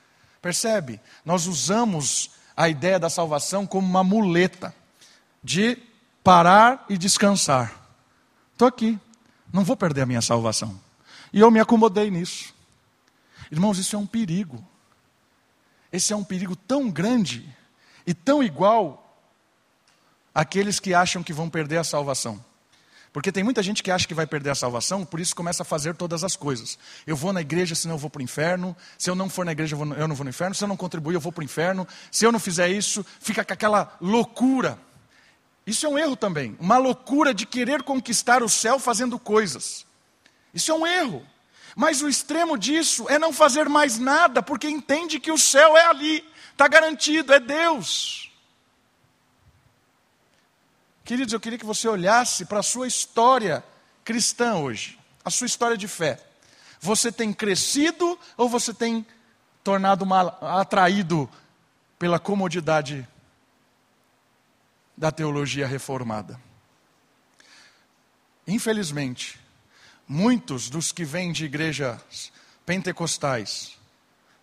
Percebe? 0.42 1.00
Nós 1.24 1.46
usamos 1.46 2.32
a 2.54 2.68
ideia 2.68 2.98
da 2.98 3.08
salvação 3.08 3.66
como 3.66 3.88
uma 3.88 4.04
muleta 4.04 4.74
de 5.42 5.78
parar 6.22 6.84
e 6.90 6.98
descansar. 6.98 7.74
Estou 8.52 8.68
aqui, 8.68 9.00
não 9.50 9.64
vou 9.64 9.78
perder 9.78 10.02
a 10.02 10.06
minha 10.06 10.20
salvação. 10.20 10.78
E 11.32 11.40
eu 11.40 11.50
me 11.50 11.58
acomodei 11.58 12.10
nisso. 12.10 12.54
Irmãos, 13.50 13.78
isso 13.78 13.96
é 13.96 13.98
um 13.98 14.06
perigo. 14.06 14.62
Esse 15.90 16.12
é 16.12 16.16
um 16.16 16.22
perigo 16.22 16.54
tão 16.54 16.90
grande 16.90 17.48
e 18.06 18.12
tão 18.12 18.42
igual 18.42 19.18
àqueles 20.34 20.78
que 20.78 20.92
acham 20.92 21.22
que 21.22 21.32
vão 21.32 21.48
perder 21.48 21.78
a 21.78 21.84
salvação. 21.84 22.44
Porque 23.12 23.32
tem 23.32 23.42
muita 23.42 23.62
gente 23.62 23.82
que 23.82 23.90
acha 23.90 24.06
que 24.06 24.14
vai 24.14 24.26
perder 24.26 24.50
a 24.50 24.54
salvação, 24.54 25.04
por 25.04 25.18
isso 25.18 25.34
começa 25.34 25.62
a 25.62 25.66
fazer 25.66 25.96
todas 25.96 26.22
as 26.22 26.36
coisas. 26.36 26.78
Eu 27.04 27.16
vou 27.16 27.32
na 27.32 27.40
igreja, 27.40 27.74
senão 27.74 27.96
eu 27.96 27.98
vou 27.98 28.08
para 28.08 28.20
o 28.20 28.22
inferno. 28.22 28.76
Se 28.96 29.10
eu 29.10 29.16
não 29.16 29.28
for 29.28 29.44
na 29.44 29.50
igreja, 29.50 29.74
eu 29.74 30.08
não 30.08 30.14
vou 30.14 30.24
no 30.24 30.30
inferno. 30.30 30.54
Se 30.54 30.62
eu 30.62 30.68
não 30.68 30.76
contribuir, 30.76 31.14
eu 31.14 31.20
vou 31.20 31.32
para 31.32 31.42
o 31.42 31.44
inferno. 31.44 31.86
Se 32.10 32.24
eu 32.24 32.30
não 32.30 32.38
fizer 32.38 32.68
isso, 32.68 33.04
fica 33.20 33.44
com 33.44 33.52
aquela 33.52 33.96
loucura. 34.00 34.78
Isso 35.66 35.86
é 35.86 35.88
um 35.88 35.98
erro 35.98 36.14
também. 36.14 36.56
Uma 36.60 36.78
loucura 36.78 37.34
de 37.34 37.46
querer 37.46 37.82
conquistar 37.82 38.44
o 38.44 38.48
céu 38.48 38.78
fazendo 38.78 39.18
coisas. 39.18 39.84
Isso 40.54 40.70
é 40.70 40.74
um 40.74 40.86
erro. 40.86 41.26
Mas 41.74 42.02
o 42.02 42.08
extremo 42.08 42.56
disso 42.56 43.06
é 43.08 43.18
não 43.18 43.32
fazer 43.32 43.68
mais 43.68 43.98
nada, 43.98 44.42
porque 44.42 44.68
entende 44.68 45.18
que 45.18 45.32
o 45.32 45.38
céu 45.38 45.76
é 45.76 45.86
ali, 45.86 46.24
está 46.52 46.68
garantido, 46.68 47.32
é 47.32 47.40
Deus. 47.40 48.29
Queridos, 51.10 51.32
eu 51.32 51.40
queria 51.40 51.58
que 51.58 51.66
você 51.66 51.88
olhasse 51.88 52.44
para 52.44 52.60
a 52.60 52.62
sua 52.62 52.86
história 52.86 53.64
cristã 54.04 54.54
hoje, 54.54 54.96
a 55.24 55.28
sua 55.28 55.48
história 55.48 55.76
de 55.76 55.88
fé. 55.88 56.24
Você 56.80 57.10
tem 57.10 57.32
crescido 57.32 58.16
ou 58.36 58.48
você 58.48 58.72
tem 58.72 59.04
tornado 59.64 60.06
mal, 60.06 60.38
atraído 60.40 61.28
pela 61.98 62.20
comodidade 62.20 63.08
da 64.96 65.10
teologia 65.10 65.66
reformada. 65.66 66.40
Infelizmente, 68.46 69.40
muitos 70.06 70.70
dos 70.70 70.92
que 70.92 71.04
vêm 71.04 71.32
de 71.32 71.44
igrejas 71.44 72.32
pentecostais, 72.64 73.76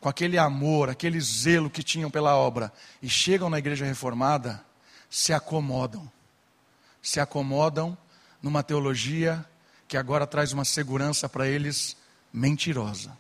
com 0.02 0.10
aquele 0.10 0.38
amor, 0.38 0.90
aquele 0.90 1.22
zelo 1.22 1.70
que 1.70 1.82
tinham 1.82 2.12
pela 2.12 2.36
obra, 2.36 2.74
e 3.02 3.08
chegam 3.08 3.50
na 3.50 3.58
igreja 3.58 3.86
reformada, 3.86 4.62
se 5.10 5.32
acomodam. 5.32 6.12
Se 7.08 7.22
acomodam 7.22 7.98
numa 8.44 8.62
teologia 8.62 9.46
que 9.88 9.96
agora 9.96 10.28
traz 10.28 10.52
uma 10.52 10.66
segurança 10.66 11.30
para 11.30 11.48
eles 11.48 11.96
mentirosa. 12.34 13.18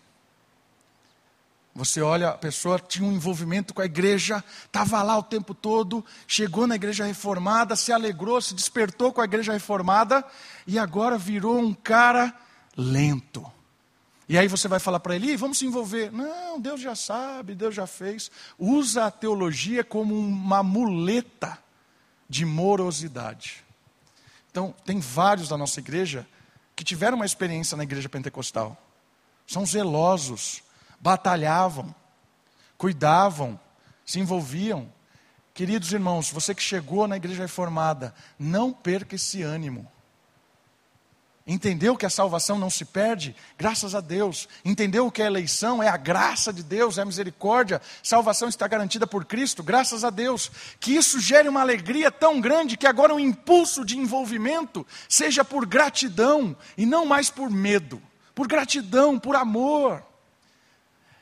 Você 1.73 2.01
olha, 2.01 2.31
a 2.31 2.37
pessoa 2.37 2.79
tinha 2.79 3.07
um 3.07 3.13
envolvimento 3.13 3.73
com 3.73 3.81
a 3.81 3.85
igreja, 3.85 4.43
estava 4.65 5.01
lá 5.01 5.17
o 5.17 5.23
tempo 5.23 5.53
todo, 5.53 6.03
chegou 6.27 6.67
na 6.67 6.75
igreja 6.75 7.05
reformada, 7.05 7.77
se 7.77 7.93
alegrou, 7.93 8.41
se 8.41 8.53
despertou 8.53 9.13
com 9.13 9.21
a 9.21 9.23
igreja 9.23 9.53
reformada 9.53 10.21
e 10.67 10.77
agora 10.77 11.17
virou 11.17 11.57
um 11.57 11.73
cara 11.73 12.37
lento. 12.75 13.49
E 14.27 14.37
aí 14.37 14.49
você 14.49 14.67
vai 14.67 14.81
falar 14.81 14.99
para 14.99 15.15
ele, 15.15 15.37
vamos 15.37 15.59
se 15.59 15.65
envolver. 15.65 16.11
Não, 16.11 16.59
Deus 16.59 16.81
já 16.81 16.93
sabe, 16.93 17.55
Deus 17.55 17.73
já 17.73 17.87
fez. 17.87 18.29
Usa 18.59 19.05
a 19.05 19.11
teologia 19.11 19.81
como 19.81 20.13
uma 20.13 20.61
muleta 20.61 21.57
de 22.27 22.43
morosidade. 22.43 23.65
Então, 24.51 24.73
tem 24.85 24.99
vários 24.99 25.49
da 25.49 25.57
nossa 25.57 25.79
igreja 25.79 26.27
que 26.75 26.83
tiveram 26.83 27.15
uma 27.15 27.25
experiência 27.25 27.75
na 27.75 27.83
igreja 27.83 28.07
pentecostal. 28.07 28.77
São 29.45 29.65
zelosos, 29.65 30.61
batalhavam, 30.99 31.93
cuidavam, 32.77 33.59
se 34.05 34.19
envolviam. 34.19 34.91
Queridos 35.53 35.91
irmãos, 35.91 36.29
você 36.29 36.53
que 36.53 36.61
chegou 36.61 37.07
na 37.07 37.17
igreja 37.17 37.41
reformada, 37.43 38.13
não 38.37 38.71
perca 38.71 39.15
esse 39.15 39.41
ânimo. 39.41 39.91
Entendeu 41.49 41.95
que 41.95 42.05
a 42.05 42.09
salvação 42.09 42.59
não 42.59 42.69
se 42.69 42.83
perde? 42.83 43.33
Graças 43.57 43.95
a 43.95 44.01
Deus. 44.01 44.49
Entendeu 44.65 45.09
que 45.09 45.21
a 45.21 45.25
eleição 45.25 45.81
é 45.81 45.87
a 45.87 45.95
graça 45.95 46.51
de 46.51 46.61
Deus, 46.61 46.97
é 46.97 47.03
a 47.03 47.05
misericórdia. 47.05 47.81
Salvação 48.03 48.49
está 48.49 48.67
garantida 48.67 49.07
por 49.07 49.23
Cristo, 49.23 49.63
graças 49.63 50.03
a 50.03 50.09
Deus. 50.09 50.51
Que 50.77 50.93
isso 50.93 51.21
gere 51.21 51.47
uma 51.47 51.61
alegria 51.61 52.11
tão 52.11 52.41
grande 52.41 52.75
que 52.75 52.85
agora 52.85 53.15
o 53.15 53.19
impulso 53.19 53.85
de 53.85 53.97
envolvimento 53.97 54.85
seja 55.07 55.45
por 55.45 55.65
gratidão 55.65 56.53
e 56.77 56.85
não 56.85 57.05
mais 57.05 57.29
por 57.29 57.49
medo. 57.49 58.01
Por 58.35 58.45
gratidão, 58.45 59.17
por 59.17 59.37
amor. 59.37 60.03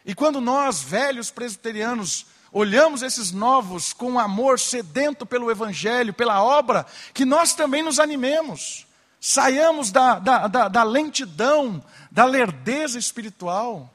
E 0.04 0.16
quando 0.16 0.42
nós, 0.42 0.82
velhos 0.82 1.30
presbiterianos, 1.30 2.26
olhamos 2.52 3.04
esses 3.04 3.32
novos 3.32 3.94
com 3.94 4.18
amor 4.18 4.60
sedento 4.60 5.24
pelo 5.24 5.52
Evangelho, 5.52 6.14
pela 6.14 6.44
obra, 6.44 6.84
que 7.14 7.26
nós 7.26 7.54
também 7.54 7.84
nos 7.84 8.00
animemos, 8.00 8.85
saiamos 9.28 9.92
da, 9.92 10.20
da, 10.20 10.48
da, 10.48 10.68
da 10.68 10.84
lentidão, 10.84 11.84
da 12.12 12.26
lerdeza 12.26 13.00
espiritual. 13.00 13.92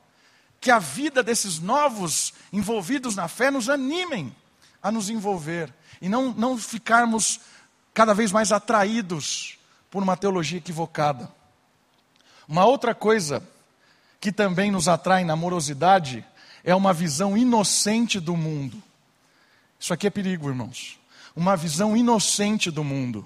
que 0.60 0.72
a 0.72 0.80
vida 0.80 1.22
desses 1.22 1.60
novos 1.60 2.34
envolvidos 2.52 3.14
na 3.14 3.28
fé 3.28 3.48
nos 3.48 3.70
animem 3.70 4.34
a 4.82 4.90
nos 4.90 5.08
envolver 5.08 5.72
e 6.02 6.08
não, 6.08 6.34
não 6.34 6.58
ficarmos 6.58 7.40
cada 7.94 8.12
vez 8.12 8.32
mais 8.32 8.50
atraídos 8.50 9.56
por 9.88 10.02
uma 10.02 10.16
teologia 10.16 10.58
equivocada. 10.58 11.30
Uma 12.48 12.64
outra 12.64 12.92
coisa 12.92 13.40
que 14.20 14.32
também 14.32 14.70
nos 14.70 14.88
atrai 14.88 15.24
na 15.24 15.36
morosidade 15.36 16.26
é 16.64 16.74
uma 16.74 16.92
visão 16.92 17.38
inocente 17.38 18.18
do 18.18 18.36
mundo. 18.36 18.82
Isso 19.78 19.94
aqui 19.94 20.08
é 20.08 20.10
perigo, 20.10 20.48
irmãos. 20.48 20.98
Uma 21.36 21.56
visão 21.56 21.96
inocente 21.96 22.68
do 22.70 22.82
mundo 22.82 23.24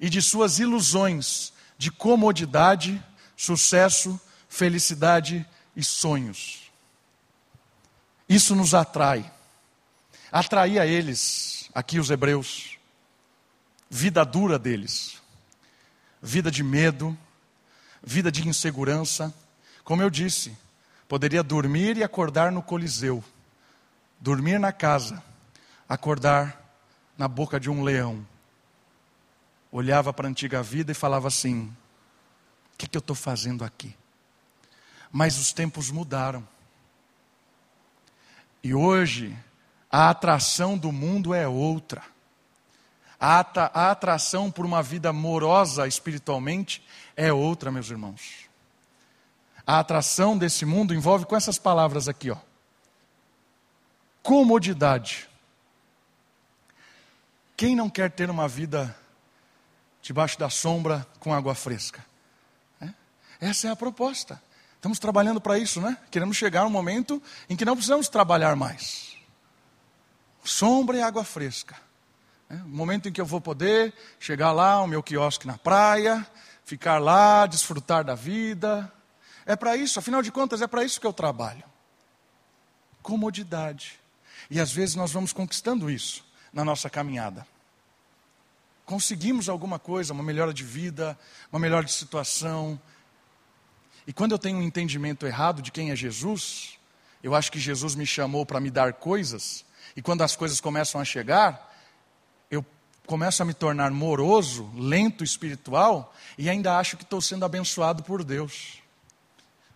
e 0.00 0.08
de 0.08 0.22
suas 0.22 0.58
ilusões 0.58 1.52
de 1.76 1.90
comodidade, 1.90 3.02
sucesso, 3.36 4.20
felicidade 4.48 5.46
e 5.76 5.84
sonhos. 5.84 6.70
Isso 8.28 8.54
nos 8.54 8.74
atrai. 8.74 9.30
Atraía 10.32 10.86
eles, 10.86 11.68
aqui 11.74 11.98
os 11.98 12.10
hebreus, 12.10 12.78
vida 13.90 14.24
dura 14.24 14.58
deles, 14.58 15.20
vida 16.22 16.50
de 16.50 16.62
medo, 16.62 17.16
vida 18.02 18.30
de 18.30 18.46
insegurança. 18.48 19.34
Como 19.82 20.02
eu 20.02 20.08
disse, 20.08 20.56
poderia 21.08 21.42
dormir 21.42 21.96
e 21.96 22.04
acordar 22.04 22.52
no 22.52 22.62
Coliseu, 22.62 23.22
dormir 24.20 24.60
na 24.60 24.72
casa, 24.72 25.22
acordar 25.88 26.78
na 27.18 27.26
boca 27.26 27.58
de 27.58 27.68
um 27.68 27.82
leão. 27.82 28.24
Olhava 29.72 30.12
para 30.12 30.26
a 30.26 30.30
antiga 30.30 30.62
vida 30.62 30.92
e 30.92 30.94
falava 30.94 31.28
assim: 31.28 31.72
o 32.74 32.78
que, 32.78 32.88
que 32.88 32.96
eu 32.96 33.00
estou 33.00 33.16
fazendo 33.16 33.64
aqui? 33.64 33.96
Mas 35.12 35.38
os 35.38 35.52
tempos 35.52 35.90
mudaram. 35.90 36.46
E 38.62 38.74
hoje, 38.74 39.36
a 39.90 40.10
atração 40.10 40.76
do 40.76 40.92
mundo 40.92 41.34
é 41.34 41.48
outra. 41.48 42.02
A, 43.18 43.40
a 43.74 43.90
atração 43.90 44.50
por 44.50 44.64
uma 44.64 44.82
vida 44.82 45.12
morosa 45.12 45.86
espiritualmente 45.86 46.82
é 47.16 47.32
outra, 47.32 47.70
meus 47.70 47.90
irmãos. 47.90 48.48
A 49.66 49.78
atração 49.78 50.36
desse 50.36 50.64
mundo 50.64 50.94
envolve 50.94 51.26
com 51.26 51.36
essas 51.36 51.58
palavras 51.58 52.08
aqui, 52.08 52.30
ó. 52.30 52.36
Comodidade. 54.22 55.28
Quem 57.56 57.76
não 57.76 57.90
quer 57.90 58.10
ter 58.10 58.30
uma 58.30 58.48
vida 58.48 58.96
debaixo 60.02 60.38
da 60.38 60.50
sombra 60.50 61.06
com 61.18 61.32
água 61.32 61.54
fresca? 61.54 62.04
É? 62.80 62.90
Essa 63.40 63.68
é 63.68 63.70
a 63.70 63.76
proposta. 63.76 64.40
Estamos 64.76 64.98
trabalhando 64.98 65.40
para 65.40 65.58
isso, 65.58 65.80
né? 65.80 65.96
Queremos 66.10 66.36
chegar 66.36 66.62
a 66.62 66.66
um 66.66 66.70
momento 66.70 67.22
em 67.48 67.56
que 67.56 67.64
não 67.64 67.74
precisamos 67.74 68.08
trabalhar 68.08 68.56
mais. 68.56 69.14
Sombra 70.42 70.96
e 70.96 71.02
água 71.02 71.22
fresca. 71.22 71.76
É? 72.48 72.54
Um 72.54 72.68
momento 72.68 73.08
em 73.08 73.12
que 73.12 73.20
eu 73.20 73.26
vou 73.26 73.40
poder 73.40 73.92
chegar 74.18 74.52
lá, 74.52 74.80
o 74.80 74.86
meu 74.86 75.02
quiosque 75.02 75.46
na 75.46 75.58
praia, 75.58 76.26
ficar 76.64 76.98
lá, 76.98 77.46
desfrutar 77.46 78.04
da 78.04 78.14
vida. 78.14 78.90
É 79.44 79.54
para 79.54 79.76
isso, 79.76 79.98
afinal 79.98 80.22
de 80.22 80.32
contas, 80.32 80.62
é 80.62 80.66
para 80.66 80.82
isso 80.82 81.00
que 81.00 81.06
eu 81.06 81.12
trabalho. 81.12 81.64
Comodidade. 83.02 84.00
E 84.50 84.58
às 84.58 84.72
vezes 84.72 84.94
nós 84.94 85.12
vamos 85.12 85.32
conquistando 85.32 85.90
isso 85.90 86.24
na 86.52 86.64
nossa 86.64 86.88
caminhada. 86.88 87.46
Conseguimos 88.90 89.48
alguma 89.48 89.78
coisa, 89.78 90.12
uma 90.12 90.20
melhora 90.24 90.52
de 90.52 90.64
vida, 90.64 91.16
uma 91.52 91.60
melhora 91.60 91.84
de 91.84 91.92
situação, 91.92 92.76
e 94.04 94.12
quando 94.12 94.32
eu 94.32 94.38
tenho 94.38 94.58
um 94.58 94.62
entendimento 94.62 95.24
errado 95.28 95.62
de 95.62 95.70
quem 95.70 95.92
é 95.92 95.94
Jesus, 95.94 96.76
eu 97.22 97.32
acho 97.32 97.52
que 97.52 97.60
Jesus 97.60 97.94
me 97.94 98.04
chamou 98.04 98.44
para 98.44 98.58
me 98.58 98.68
dar 98.68 98.94
coisas, 98.94 99.64
e 99.94 100.02
quando 100.02 100.22
as 100.22 100.34
coisas 100.34 100.60
começam 100.60 101.00
a 101.00 101.04
chegar, 101.04 101.72
eu 102.50 102.66
começo 103.06 103.40
a 103.40 103.46
me 103.46 103.54
tornar 103.54 103.92
moroso, 103.92 104.68
lento 104.74 105.22
espiritual, 105.22 106.12
e 106.36 106.50
ainda 106.50 106.76
acho 106.76 106.96
que 106.96 107.04
estou 107.04 107.20
sendo 107.20 107.44
abençoado 107.44 108.02
por 108.02 108.24
Deus. 108.24 108.82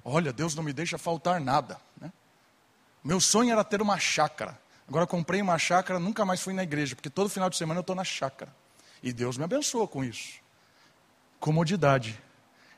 Olha, 0.04 0.32
Deus 0.32 0.56
não 0.56 0.64
me 0.64 0.72
deixa 0.72 0.98
faltar 0.98 1.40
nada. 1.40 1.80
Né? 2.00 2.12
Meu 3.04 3.20
sonho 3.20 3.52
era 3.52 3.62
ter 3.62 3.80
uma 3.80 3.96
chácara. 3.96 4.60
Agora 4.88 5.06
comprei 5.06 5.40
uma 5.40 5.56
chácara, 5.56 6.00
nunca 6.00 6.24
mais 6.24 6.42
fui 6.42 6.52
na 6.52 6.64
igreja, 6.64 6.96
porque 6.96 7.08
todo 7.08 7.30
final 7.30 7.48
de 7.48 7.56
semana 7.56 7.78
eu 7.78 7.82
estou 7.82 7.94
na 7.94 8.02
chácara. 8.02 8.52
E 9.04 9.12
Deus 9.12 9.36
me 9.36 9.44
abençoou 9.44 9.86
com 9.86 10.02
isso. 10.02 10.40
Comodidade, 11.38 12.18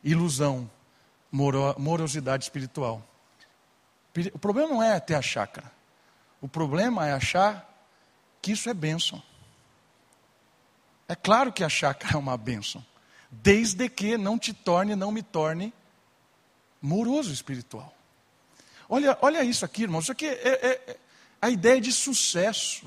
ilusão, 0.03 0.69
morosidade 1.31 2.43
espiritual. 2.43 3.01
O 4.33 4.39
problema 4.39 4.69
não 4.71 4.83
é 4.83 4.99
ter 4.99 5.15
a 5.15 5.23
chácara. 5.23 5.71
O 6.41 6.49
problema 6.49 7.07
é 7.07 7.13
achar 7.13 7.73
que 8.43 8.51
isso 8.51 8.69
é 8.69 8.75
bênção. 8.75 9.23
É 11.07 11.15
claro 11.15 11.53
que 11.53 11.63
a 11.63 11.69
chácara 11.69 12.15
é 12.15 12.17
uma 12.17 12.37
bênção, 12.37 12.85
desde 13.31 13.89
que 13.89 14.19
não 14.19 14.37
te 14.37 14.53
torne, 14.53 14.97
não 14.97 15.13
me 15.13 15.23
torne 15.23 15.73
moroso 16.83 17.33
espiritual. 17.33 17.95
Olha, 18.89 19.17
olha 19.23 19.45
isso 19.45 19.65
aqui, 19.65 19.83
irmãos. 19.83 20.03
Isso 20.03 20.13
aqui 20.13 20.27
é, 20.27 20.49
é, 20.49 20.91
é 20.91 20.97
a 21.41 21.51
ideia 21.51 21.81
de 21.81 21.93
sucesso. 21.93 22.85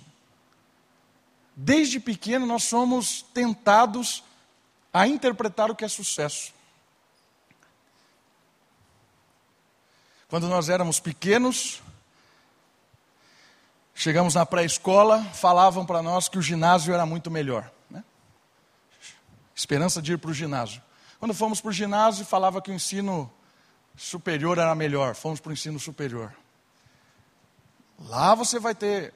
Desde 1.62 2.00
pequeno 2.00 2.46
nós 2.46 2.64
somos 2.64 3.22
tentados 3.34 4.24
a 4.94 5.06
interpretar 5.06 5.70
o 5.70 5.76
que 5.76 5.84
é 5.84 5.90
sucesso. 5.90 6.54
Quando 10.30 10.48
nós 10.48 10.70
éramos 10.70 11.02
pequenos, 11.02 11.82
chegamos 13.94 14.36
na 14.36 14.46
pré-escola, 14.46 15.22
falavam 15.34 15.86
para 15.86 16.02
nós 16.02 16.30
que 16.30 16.38
o 16.38 16.42
ginásio 16.42 16.94
era 16.94 17.06
muito 17.06 17.30
melhor. 17.30 17.70
Né? 17.90 18.06
Esperança 19.54 20.02
de 20.02 20.14
ir 20.14 20.18
para 20.18 20.32
o 20.32 20.34
ginásio. 20.34 20.82
Quando 21.20 21.34
fomos 21.34 21.60
para 21.60 21.70
o 21.72 21.74
ginásio, 21.74 22.26
falava 22.26 22.62
que 22.62 22.72
o 22.72 22.74
ensino 22.74 23.30
superior 23.98 24.58
era 24.58 24.74
melhor. 24.74 25.14
Fomos 25.14 25.42
para 25.42 25.50
o 25.50 25.54
ensino 25.54 25.78
superior. 25.78 26.34
Lá 28.00 28.34
você 28.34 28.62
vai 28.62 28.74
ter. 28.74 29.14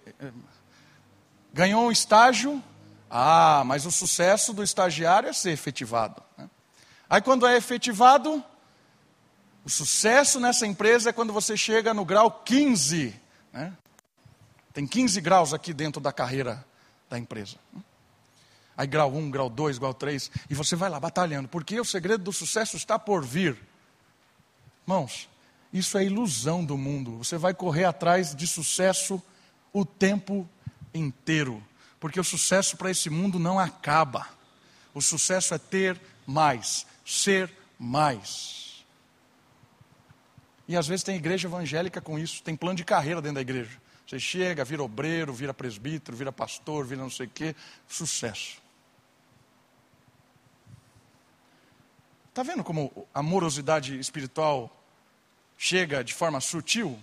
Ganhou 1.54 1.86
um 1.86 1.92
estágio. 1.92 2.62
Ah, 3.10 3.64
mas 3.66 3.86
o 3.86 3.92
sucesso 3.92 4.54
do 4.54 4.64
estagiário 4.64 5.30
é 5.30 5.34
ser 5.34 5.52
efetivado. 5.52 6.22
Né? 6.36 6.50
Aí 7.08 7.22
quando 7.22 7.46
é 7.46 7.56
efetivado, 7.56 8.44
o 9.64 9.70
sucesso 9.70 10.40
nessa 10.40 10.66
empresa 10.66 11.12
é 11.12 11.14
quando 11.14 11.32
você 11.32 11.56
chega 11.56 11.94
no 11.94 12.04
grau 12.04 12.32
15. 12.44 13.14
Né? 13.52 13.72
Tem 14.74 14.88
15 14.88 15.22
graus 15.22 15.54
aqui 15.54 15.74
dentro 15.74 16.02
da 16.02 16.12
carreira 16.12 16.66
da 17.08 17.20
empresa. 17.20 17.58
Aí 18.76 18.88
grau 18.88 19.14
1, 19.14 19.30
grau 19.30 19.50
2, 19.50 19.78
grau 19.78 19.94
3. 19.94 20.32
E 20.50 20.56
você 20.56 20.76
vai 20.76 20.90
lá 20.90 21.00
batalhando. 21.00 21.48
Porque 21.48 21.80
o 21.80 21.86
segredo 21.86 22.24
do 22.24 22.34
sucesso 22.34 22.76
está 22.76 22.98
por 22.98 23.24
vir. 23.24 23.56
Irmãos, 24.88 25.30
isso 25.72 26.00
é 26.00 26.04
ilusão 26.04 26.66
do 26.66 26.76
mundo. 26.76 27.20
Você 27.20 27.38
vai 27.38 27.54
correr 27.54 27.86
atrás 27.86 28.36
de 28.36 28.48
sucesso 28.48 29.22
o 29.72 29.86
tempo 29.86 30.50
inteiro. 30.94 31.64
Porque 32.00 32.20
o 32.20 32.24
sucesso 32.24 32.78
para 32.78 32.92
esse 32.92 33.10
mundo 33.10 33.40
não 33.40 33.60
acaba. 33.60 34.28
O 34.94 35.02
sucesso 35.02 35.54
é 35.54 35.58
ter 35.58 36.00
mais, 36.26 36.86
ser 37.06 37.52
mais. 37.80 38.86
E 40.68 40.78
às 40.78 40.88
vezes 40.88 41.04
tem 41.04 41.16
igreja 41.16 41.48
evangélica 41.48 42.00
com 42.00 42.18
isso, 42.18 42.42
tem 42.44 42.56
plano 42.56 42.78
de 42.78 42.86
carreira 42.86 43.22
dentro 43.22 43.36
da 43.36 43.42
igreja. 43.42 43.82
Você 44.08 44.20
chega, 44.20 44.64
vira 44.64 44.84
obreiro, 44.84 45.34
vira 45.34 45.54
presbítero, 45.54 46.16
vira 46.16 46.32
pastor, 46.32 46.86
vira 46.86 47.02
não 47.02 47.10
sei 47.10 47.26
o 47.26 47.30
quê, 47.30 47.56
sucesso. 47.88 48.62
Está 52.30 52.44
vendo 52.44 52.64
como 52.64 53.08
a 53.14 53.22
morosidade 53.22 54.00
espiritual 54.00 54.76
chega 55.58 56.04
de 56.04 56.14
forma 56.14 56.42
sutil? 56.42 57.00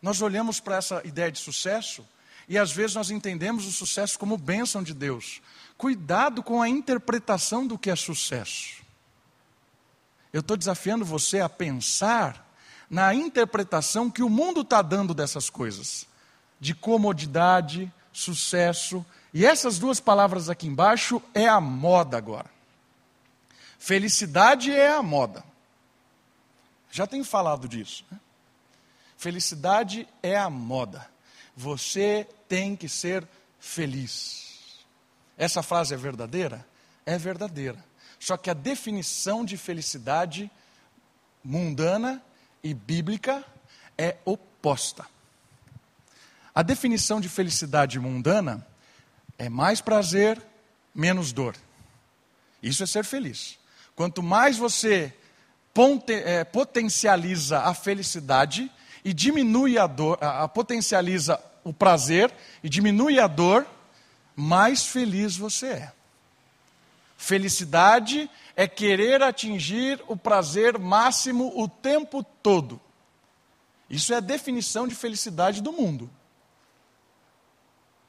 Nós 0.00 0.22
olhamos 0.22 0.60
para 0.60 0.76
essa 0.76 1.02
ideia 1.04 1.30
de 1.30 1.38
sucesso 1.38 2.06
e 2.50 2.58
às 2.58 2.72
vezes 2.72 2.96
nós 2.96 3.12
entendemos 3.12 3.64
o 3.64 3.70
sucesso 3.70 4.18
como 4.18 4.36
bênção 4.36 4.82
de 4.82 4.92
Deus. 4.92 5.40
Cuidado 5.78 6.42
com 6.42 6.60
a 6.60 6.68
interpretação 6.68 7.64
do 7.64 7.78
que 7.78 7.88
é 7.88 7.94
sucesso. 7.94 8.82
Eu 10.32 10.40
estou 10.40 10.56
desafiando 10.56 11.04
você 11.04 11.38
a 11.38 11.48
pensar 11.48 12.52
na 12.90 13.14
interpretação 13.14 14.10
que 14.10 14.20
o 14.20 14.28
mundo 14.28 14.62
está 14.62 14.82
dando 14.82 15.14
dessas 15.14 15.48
coisas, 15.48 16.08
de 16.58 16.74
comodidade, 16.74 17.90
sucesso. 18.12 19.06
E 19.32 19.46
essas 19.46 19.78
duas 19.78 20.00
palavras 20.00 20.50
aqui 20.50 20.66
embaixo 20.66 21.22
é 21.32 21.46
a 21.46 21.60
moda 21.60 22.18
agora. 22.18 22.50
Felicidade 23.78 24.72
é 24.72 24.90
a 24.90 25.04
moda. 25.04 25.44
Já 26.90 27.06
tenho 27.06 27.24
falado 27.24 27.68
disso. 27.68 28.04
Né? 28.10 28.18
Felicidade 29.16 30.08
é 30.20 30.36
a 30.36 30.50
moda. 30.50 31.08
Você 31.60 32.26
tem 32.48 32.74
que 32.74 32.88
ser 32.88 33.28
feliz. 33.58 34.78
Essa 35.36 35.62
frase 35.62 35.92
é 35.92 35.96
verdadeira? 35.96 36.66
É 37.04 37.18
verdadeira. 37.18 37.84
Só 38.18 38.38
que 38.38 38.48
a 38.48 38.54
definição 38.54 39.44
de 39.44 39.58
felicidade 39.58 40.50
mundana 41.44 42.22
e 42.64 42.72
bíblica 42.72 43.44
é 43.98 44.16
oposta. 44.24 45.04
A 46.54 46.62
definição 46.62 47.20
de 47.20 47.28
felicidade 47.28 48.00
mundana 48.00 48.66
é 49.36 49.50
mais 49.50 49.82
prazer, 49.82 50.40
menos 50.94 51.30
dor. 51.30 51.54
Isso 52.62 52.82
é 52.82 52.86
ser 52.86 53.04
feliz. 53.04 53.58
Quanto 53.94 54.22
mais 54.22 54.56
você 54.56 55.12
é, 56.24 56.42
potencializa 56.42 57.60
a 57.60 57.74
felicidade 57.74 58.72
e 59.04 59.12
diminui 59.12 59.78
a 59.78 59.86
dor, 59.86 60.16
a, 60.22 60.48
potencializa 60.48 61.49
o 61.64 61.72
prazer 61.72 62.32
e 62.62 62.68
diminui 62.68 63.18
a 63.18 63.26
dor, 63.26 63.66
mais 64.34 64.86
feliz 64.86 65.36
você 65.36 65.66
é. 65.66 65.92
Felicidade 67.16 68.30
é 68.56 68.66
querer 68.66 69.22
atingir 69.22 70.02
o 70.08 70.16
prazer 70.16 70.78
máximo 70.78 71.52
o 71.54 71.68
tempo 71.68 72.24
todo. 72.42 72.80
Isso 73.88 74.14
é 74.14 74.16
a 74.16 74.20
definição 74.20 74.88
de 74.88 74.94
felicidade 74.94 75.60
do 75.60 75.72
mundo. 75.72 76.10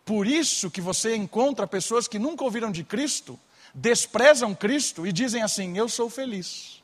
Por 0.06 0.28
isso 0.28 0.72
que 0.72 0.82
você 0.82 1.16
encontra 1.16 1.68
pessoas 1.68 2.08
que 2.08 2.20
nunca 2.20 2.44
ouviram 2.44 2.72
de 2.72 2.84
Cristo, 2.84 3.40
desprezam 3.74 4.56
Cristo 4.56 5.06
e 5.06 5.12
dizem 5.12 5.44
assim: 5.44 5.78
Eu 5.78 5.88
sou 5.88 6.10
feliz. 6.10 6.82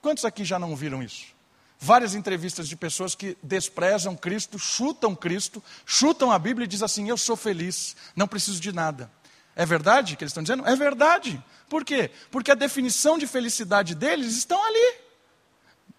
Quantos 0.00 0.24
aqui 0.24 0.44
já 0.44 0.58
não 0.58 0.70
ouviram 0.70 1.02
isso? 1.02 1.33
Várias 1.78 2.14
entrevistas 2.14 2.68
de 2.68 2.76
pessoas 2.76 3.14
que 3.14 3.36
desprezam 3.42 4.16
Cristo, 4.16 4.58
chutam 4.58 5.14
Cristo, 5.14 5.62
chutam 5.84 6.30
a 6.30 6.38
Bíblia 6.38 6.64
e 6.64 6.68
dizem 6.68 6.84
assim: 6.84 7.08
Eu 7.08 7.16
sou 7.16 7.36
feliz, 7.36 7.94
não 8.16 8.26
preciso 8.26 8.60
de 8.60 8.72
nada. 8.72 9.10
É 9.56 9.64
verdade 9.64 10.16
que 10.16 10.24
eles 10.24 10.30
estão 10.30 10.42
dizendo? 10.42 10.66
É 10.66 10.74
verdade. 10.74 11.42
Por 11.68 11.84
quê? 11.84 12.10
Porque 12.30 12.50
a 12.50 12.56
definição 12.56 13.18
de 13.18 13.26
felicidade 13.26 13.94
deles 13.94 14.36
estão 14.36 14.62
ali. 14.64 14.98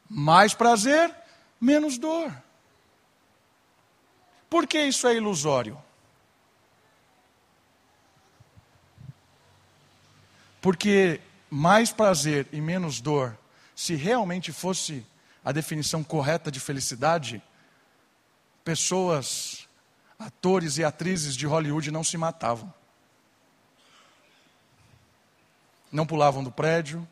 Mais 0.10 0.54
prazer, 0.54 1.14
menos 1.60 1.98
dor. 1.98 2.32
Por 4.50 4.68
que 4.68 4.80
isso 4.80 5.08
é 5.08 5.16
ilusório? 5.16 5.82
Porque 10.62 11.22
mais 11.50 11.92
prazer 11.92 12.48
e 12.52 12.60
menos 12.60 13.00
dor, 13.00 13.38
se 13.76 13.96
realmente 13.96 14.52
fosse 14.52 15.06
a 15.46 15.52
definição 15.52 16.04
correta 16.04 16.50
de 16.50 16.60
felicidade, 16.60 17.40
pessoas, 18.64 19.70
atores 20.18 20.80
e 20.80 20.84
atrizes 20.84 21.36
de 21.36 21.46
Hollywood 21.46 21.92
não 21.92 22.04
se 22.04 22.18
matavam. 22.18 22.74
Não 25.92 26.08
pulavam 26.08 26.44
do 26.44 26.52
prédio, 26.52 27.08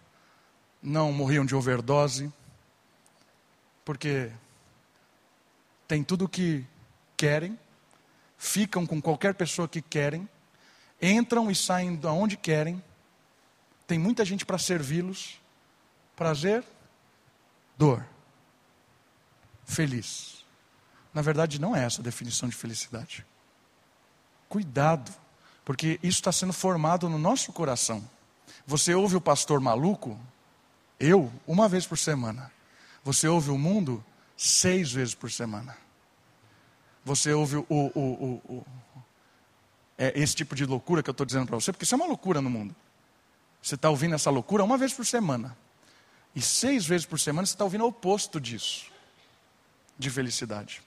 não 0.82 1.14
morriam 1.14 1.46
de 1.46 1.56
overdose, 1.56 2.34
porque 3.86 4.32
têm 5.88 6.04
tudo 6.04 6.26
o 6.26 6.30
que 6.30 6.66
querem, 7.16 7.58
ficam 8.36 8.84
com 8.84 9.00
qualquer 9.00 9.36
pessoa 9.36 9.68
que 9.68 9.82
querem, 9.82 10.28
entram 11.00 11.52
e 11.52 11.56
saem 11.56 11.96
de 11.96 12.08
onde 12.08 12.36
querem, 12.36 12.84
tem 13.86 14.00
muita 14.00 14.26
gente 14.26 14.44
para 14.44 14.58
servi-los. 14.58 15.40
Prazer, 16.16 16.64
dor, 17.78 18.06
feliz. 19.66 20.46
Na 21.14 21.22
verdade, 21.22 21.60
não 21.60 21.76
é 21.76 21.84
essa 21.84 22.02
a 22.02 22.04
definição 22.04 22.50
de 22.50 22.56
felicidade. 22.56 23.26
Cuidado, 24.50 25.12
porque 25.64 26.00
isso 26.02 26.20
está 26.20 26.32
sendo 26.32 26.54
formado 26.54 27.08
no 27.10 27.18
nosso 27.18 27.52
coração. 27.52 28.04
Você 28.66 28.94
ouve 28.94 29.16
o 29.16 29.22
pastor 29.22 29.60
maluco? 29.60 30.20
Eu, 31.00 31.32
uma 31.48 31.68
vez 31.68 31.86
por 31.86 31.98
semana. 31.98 32.52
Você 33.04 33.28
ouve 33.28 33.52
o 33.52 33.58
mundo? 33.58 34.04
Seis 34.38 34.92
vezes 34.92 35.14
por 35.14 35.32
semana. 35.32 35.78
Você 37.06 37.34
ouve 37.34 37.58
o, 37.58 37.66
o, 37.70 37.92
o, 38.00 38.42
o 38.56 38.66
é 39.98 40.20
esse 40.20 40.36
tipo 40.36 40.56
de 40.56 40.66
loucura 40.66 41.04
que 41.04 41.10
eu 41.10 41.12
estou 41.12 41.26
dizendo 41.26 41.46
para 41.46 41.56
você, 41.56 41.72
porque 41.72 41.84
isso 41.84 41.94
é 41.94 41.98
uma 41.98 42.08
loucura 42.08 42.42
no 42.42 42.50
mundo. 42.50 42.76
Você 43.62 43.76
está 43.76 43.90
ouvindo 43.90 44.16
essa 44.16 44.30
loucura 44.30 44.64
uma 44.64 44.78
vez 44.78 44.94
por 44.94 45.06
semana. 45.06 45.56
E 46.36 46.42
seis 46.42 46.86
vezes 46.86 47.06
por 47.06 47.20
semana 47.20 47.46
você 47.46 47.54
está 47.54 47.64
ouvindo 47.64 47.84
o 47.84 47.88
oposto 47.88 48.42
disso, 48.42 48.92
de 49.98 50.10
felicidade. 50.10 50.82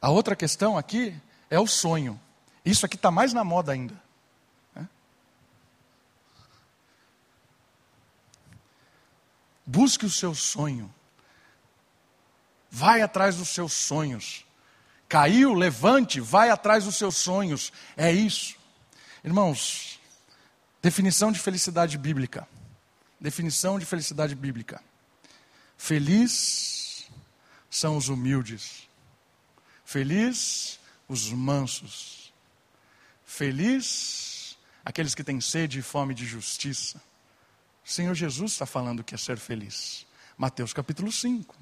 A 0.00 0.10
outra 0.10 0.34
questão 0.34 0.76
aqui 0.76 1.14
é 1.50 1.58
o 1.58 1.66
sonho. 1.66 2.20
Isso 2.64 2.84
aqui 2.86 2.96
está 2.96 3.10
mais 3.10 3.32
na 3.32 3.44
moda 3.44 3.72
ainda. 3.72 4.00
Né? 4.74 4.88
Busque 9.64 10.06
o 10.06 10.10
seu 10.10 10.34
sonho. 10.34 10.92
Vai 12.70 13.02
atrás 13.02 13.36
dos 13.36 13.48
seus 13.48 13.72
sonhos. 13.72 14.44
Caiu, 15.08 15.52
levante, 15.52 16.20
vai 16.20 16.50
atrás 16.50 16.84
dos 16.84 16.96
seus 16.96 17.16
sonhos. 17.16 17.72
É 17.96 18.10
isso. 18.10 18.56
Irmãos, 19.22 19.92
Definição 20.82 21.30
de 21.30 21.38
felicidade 21.38 21.96
bíblica. 21.96 22.46
Definição 23.20 23.78
de 23.78 23.86
felicidade 23.86 24.34
bíblica. 24.34 24.82
Feliz 25.78 26.81
são 27.72 27.96
os 27.96 28.10
humildes. 28.10 28.86
Feliz 29.82 30.78
os 31.08 31.32
mansos. 31.32 32.30
Feliz 33.24 34.58
aqueles 34.84 35.14
que 35.14 35.24
têm 35.24 35.40
sede 35.40 35.78
e 35.78 35.82
fome 35.82 36.14
de 36.14 36.26
justiça. 36.26 37.02
O 37.82 37.90
Senhor 37.90 38.14
Jesus 38.14 38.52
está 38.52 38.66
falando 38.66 39.02
que 39.02 39.14
é 39.14 39.18
ser 39.18 39.38
feliz. 39.38 40.06
Mateus 40.36 40.74
capítulo 40.74 41.10
5. 41.10 41.56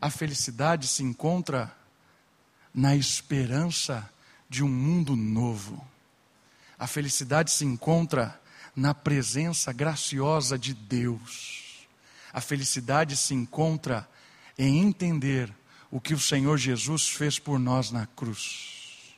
A 0.00 0.10
felicidade 0.10 0.86
se 0.86 1.02
encontra 1.02 1.76
na 2.72 2.94
esperança 2.94 4.08
de 4.48 4.62
um 4.62 4.68
mundo 4.68 5.16
novo. 5.16 5.84
A 6.78 6.86
felicidade 6.86 7.50
se 7.50 7.64
encontra 7.64 8.40
na 8.76 8.94
presença 8.94 9.72
graciosa 9.72 10.56
de 10.56 10.72
Deus. 10.72 11.88
A 12.32 12.40
felicidade 12.40 13.16
se 13.16 13.34
encontra 13.34 14.08
em 14.58 14.78
entender 14.80 15.52
o 15.90 16.00
que 16.00 16.14
o 16.14 16.18
Senhor 16.18 16.58
Jesus 16.58 17.08
fez 17.08 17.38
por 17.38 17.58
nós 17.58 17.90
na 17.90 18.06
cruz. 18.06 19.14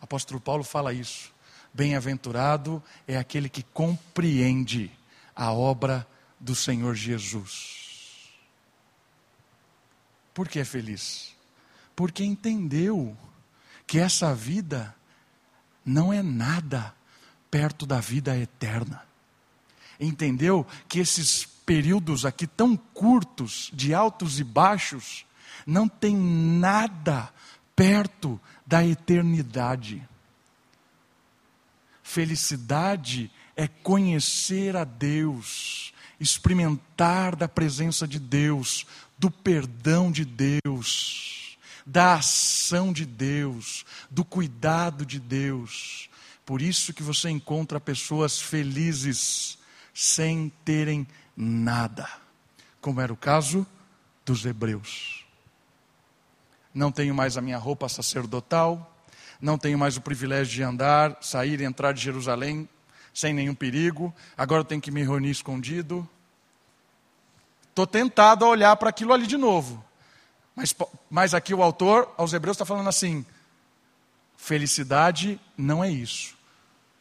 Apóstolo 0.00 0.40
Paulo 0.40 0.64
fala 0.64 0.92
isso. 0.92 1.32
Bem-aventurado 1.72 2.82
é 3.06 3.16
aquele 3.16 3.48
que 3.48 3.62
compreende 3.62 4.90
a 5.34 5.52
obra 5.52 6.06
do 6.38 6.54
Senhor 6.54 6.94
Jesus. 6.94 8.30
Por 10.34 10.48
que 10.48 10.58
é 10.58 10.64
feliz? 10.64 11.34
Porque 11.94 12.24
entendeu 12.24 13.16
que 13.86 13.98
essa 13.98 14.34
vida 14.34 14.94
não 15.84 16.12
é 16.12 16.22
nada 16.22 16.94
perto 17.50 17.86
da 17.86 18.00
vida 18.00 18.36
eterna. 18.36 19.06
Entendeu 20.00 20.66
que 20.88 20.98
esses 20.98 21.46
períodos 21.64 22.24
aqui 22.24 22.46
tão 22.46 22.76
curtos, 22.76 23.70
de 23.72 23.94
altos 23.94 24.40
e 24.40 24.44
baixos, 24.44 25.24
não 25.66 25.88
tem 25.88 26.16
nada 26.16 27.32
perto 27.74 28.40
da 28.66 28.84
eternidade. 28.84 30.02
Felicidade 32.02 33.30
é 33.56 33.66
conhecer 33.66 34.76
a 34.76 34.84
Deus, 34.84 35.92
experimentar 36.18 37.36
da 37.36 37.48
presença 37.48 38.06
de 38.06 38.18
Deus, 38.18 38.86
do 39.16 39.30
perdão 39.30 40.10
de 40.10 40.24
Deus 40.24 41.32
da 41.86 42.14
ação 42.14 42.92
de 42.92 43.04
Deus, 43.04 43.84
do 44.10 44.24
cuidado 44.24 45.04
de 45.04 45.18
Deus. 45.18 46.08
Por 46.44 46.62
isso 46.62 46.92
que 46.92 47.02
você 47.02 47.30
encontra 47.30 47.80
pessoas 47.80 48.40
felizes 48.40 49.58
sem 49.92 50.52
terem 50.64 51.06
nada, 51.36 52.08
como 52.80 53.00
era 53.00 53.12
o 53.12 53.16
caso 53.16 53.66
dos 54.24 54.44
hebreus. 54.44 55.24
Não 56.74 56.90
tenho 56.90 57.14
mais 57.14 57.36
a 57.36 57.42
minha 57.42 57.58
roupa 57.58 57.88
sacerdotal, 57.88 58.88
não 59.40 59.58
tenho 59.58 59.78
mais 59.78 59.96
o 59.96 60.00
privilégio 60.00 60.54
de 60.54 60.62
andar, 60.62 61.18
sair 61.20 61.60
e 61.60 61.64
entrar 61.64 61.92
de 61.92 62.00
Jerusalém 62.00 62.68
sem 63.12 63.34
nenhum 63.34 63.54
perigo, 63.54 64.14
agora 64.36 64.60
eu 64.60 64.64
tenho 64.64 64.80
que 64.80 64.90
me 64.90 65.02
reunir 65.02 65.30
escondido. 65.30 66.08
Estou 67.68 67.86
tentado 67.86 68.44
a 68.44 68.48
olhar 68.48 68.74
para 68.76 68.88
aquilo 68.88 69.12
ali 69.12 69.26
de 69.26 69.36
novo. 69.36 69.84
Mas, 70.54 70.74
mas 71.10 71.34
aqui 71.34 71.54
o 71.54 71.62
autor, 71.62 72.12
aos 72.16 72.32
Hebreus, 72.32 72.54
está 72.54 72.64
falando 72.64 72.88
assim: 72.88 73.24
felicidade 74.36 75.40
não 75.56 75.82
é 75.82 75.90
isso, 75.90 76.36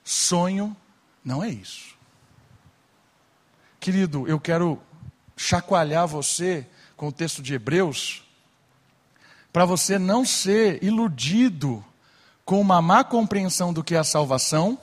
sonho 0.03 0.75
não 1.23 1.43
é 1.43 1.49
isso. 1.49 1.95
Querido, 3.81 4.27
eu 4.27 4.39
quero 4.39 4.79
chacoalhar 5.35 6.05
você 6.05 6.67
com 6.95 7.07
o 7.07 7.11
texto 7.11 7.41
de 7.41 7.55
Hebreus, 7.55 8.23
para 9.51 9.65
você 9.65 9.97
não 9.97 10.23
ser 10.23 10.83
iludido 10.83 11.83
com 12.45 12.61
uma 12.61 12.79
má 12.79 13.03
compreensão 13.03 13.73
do 13.73 13.83
que 13.83 13.95
é 13.95 13.97
a 13.97 14.03
salvação, 14.03 14.77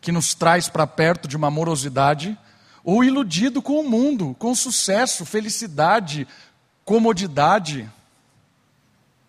que 0.00 0.10
nos 0.10 0.34
traz 0.34 0.68
para 0.68 0.88
perto 0.88 1.28
de 1.28 1.36
uma 1.36 1.46
amorosidade, 1.46 2.36
ou 2.82 3.04
iludido 3.04 3.62
com 3.62 3.78
o 3.78 3.88
mundo, 3.88 4.34
com 4.40 4.52
sucesso, 4.56 5.24
felicidade, 5.24 6.26
comodidade. 6.84 7.88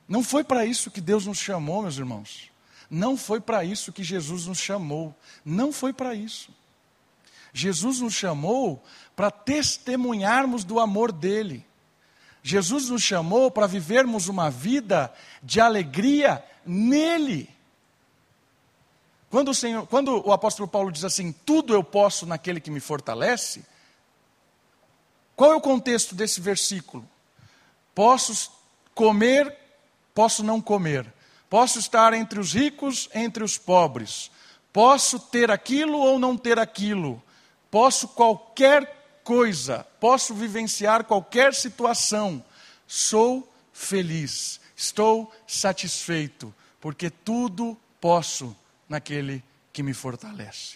Não 0.10 0.23
foi 0.23 0.43
para 0.43 0.65
isso 0.65 0.89
que 0.89 0.99
Deus 0.99 1.28
nos 1.28 1.38
chamou, 1.38 1.84
meus 1.84 1.99
irmãos. 1.99 2.49
Não 2.89 3.15
foi 3.15 3.39
para 3.39 3.63
isso 3.63 3.93
que 3.93 4.04
Jesus 4.04 4.47
nos 4.47 4.58
chamou. 4.58 5.15
Não 5.45 5.71
foi 5.71 5.93
para 5.93 6.15
isso. 6.15 6.49
Jesus 7.54 7.99
nos 7.99 8.15
chamou 8.15 8.84
para 9.15 9.32
testemunharmos 9.32 10.63
do 10.63 10.80
amor 10.80 11.12
dele. 11.12 11.65
Jesus 12.41 12.89
nos 12.89 13.02
chamou 13.02 13.49
para 13.49 13.67
vivermos 13.67 14.28
uma 14.28 14.49
vida 14.49 15.13
de 15.41 15.62
alegria 15.62 16.43
nele. 16.65 17.49
Quando 19.30 19.49
o, 19.49 19.54
Senhor, 19.54 19.88
quando 19.88 20.26
o 20.28 20.32
apóstolo 20.32 20.67
Paulo 20.67 20.91
diz 20.91 21.04
assim, 21.04 21.32
tudo 21.32 21.73
eu 21.73 21.84
posso 21.84 22.26
naquele 22.26 22.60
que 22.60 22.69
me 22.69 22.80
fortalece, 22.80 23.65
qual 25.36 25.54
é 25.54 25.56
o 25.56 25.62
contexto 25.62 26.13
desse 26.13 26.39
versículo? 26.41 27.08
Posso 27.95 28.52
comer, 28.93 29.58
posso 30.13 30.43
não 30.43 30.62
comer. 30.62 31.12
Posso 31.49 31.80
estar 31.80 32.13
entre 32.13 32.39
os 32.39 32.54
ricos, 32.54 33.10
entre 33.13 33.43
os 33.43 33.58
pobres. 33.58 34.30
Posso 34.71 35.19
ter 35.19 35.49
aquilo 35.52 35.97
ou 35.97 36.19
não 36.19 36.36
ter 36.36 36.60
aquilo. 36.60 37.21
Posso 37.71 38.08
qualquer 38.10 39.02
coisa, 39.23 39.86
posso 39.99 40.33
vivenciar 40.33 41.03
qualquer 41.03 41.53
situação. 41.53 42.43
Sou 42.88 43.51
feliz, 43.71 44.59
estou 44.75 45.33
satisfeito, 45.47 46.53
porque 46.79 47.09
tudo 47.09 47.77
posso 47.99 48.55
naquele 48.88 49.43
que 49.71 49.81
me 49.81 49.93
fortalece. 49.93 50.75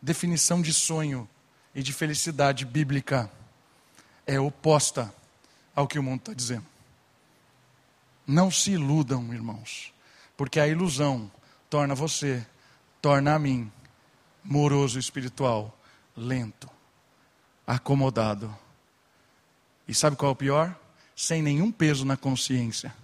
Definição 0.00 0.60
de 0.60 0.72
sonho 0.72 1.28
e 1.74 1.82
de 1.82 1.92
felicidade 1.92 2.64
bíblica 2.64 3.30
é 4.26 4.38
oposta 4.38 5.12
ao 5.74 5.86
que 5.86 5.98
o 5.98 6.02
mundo 6.02 6.20
está 6.20 6.34
dizendo. 6.34 6.66
Não 8.26 8.50
se 8.50 8.72
iludam, 8.72 9.32
irmãos, 9.32 9.92
porque 10.36 10.60
a 10.60 10.68
ilusão 10.68 11.30
torna 11.70 11.94
você, 11.94 12.46
torna 13.00 13.34
a 13.34 13.38
mim, 13.38 13.72
moroso 14.44 14.98
espiritual, 14.98 15.77
lento, 16.18 16.68
acomodado. 17.66 18.54
E 19.86 19.94
sabe 19.94 20.16
qual 20.16 20.30
é 20.30 20.32
o 20.32 20.36
pior? 20.36 20.78
Sem 21.16 21.42
nenhum 21.42 21.72
peso 21.72 22.04
na 22.04 22.16
consciência. 22.16 22.94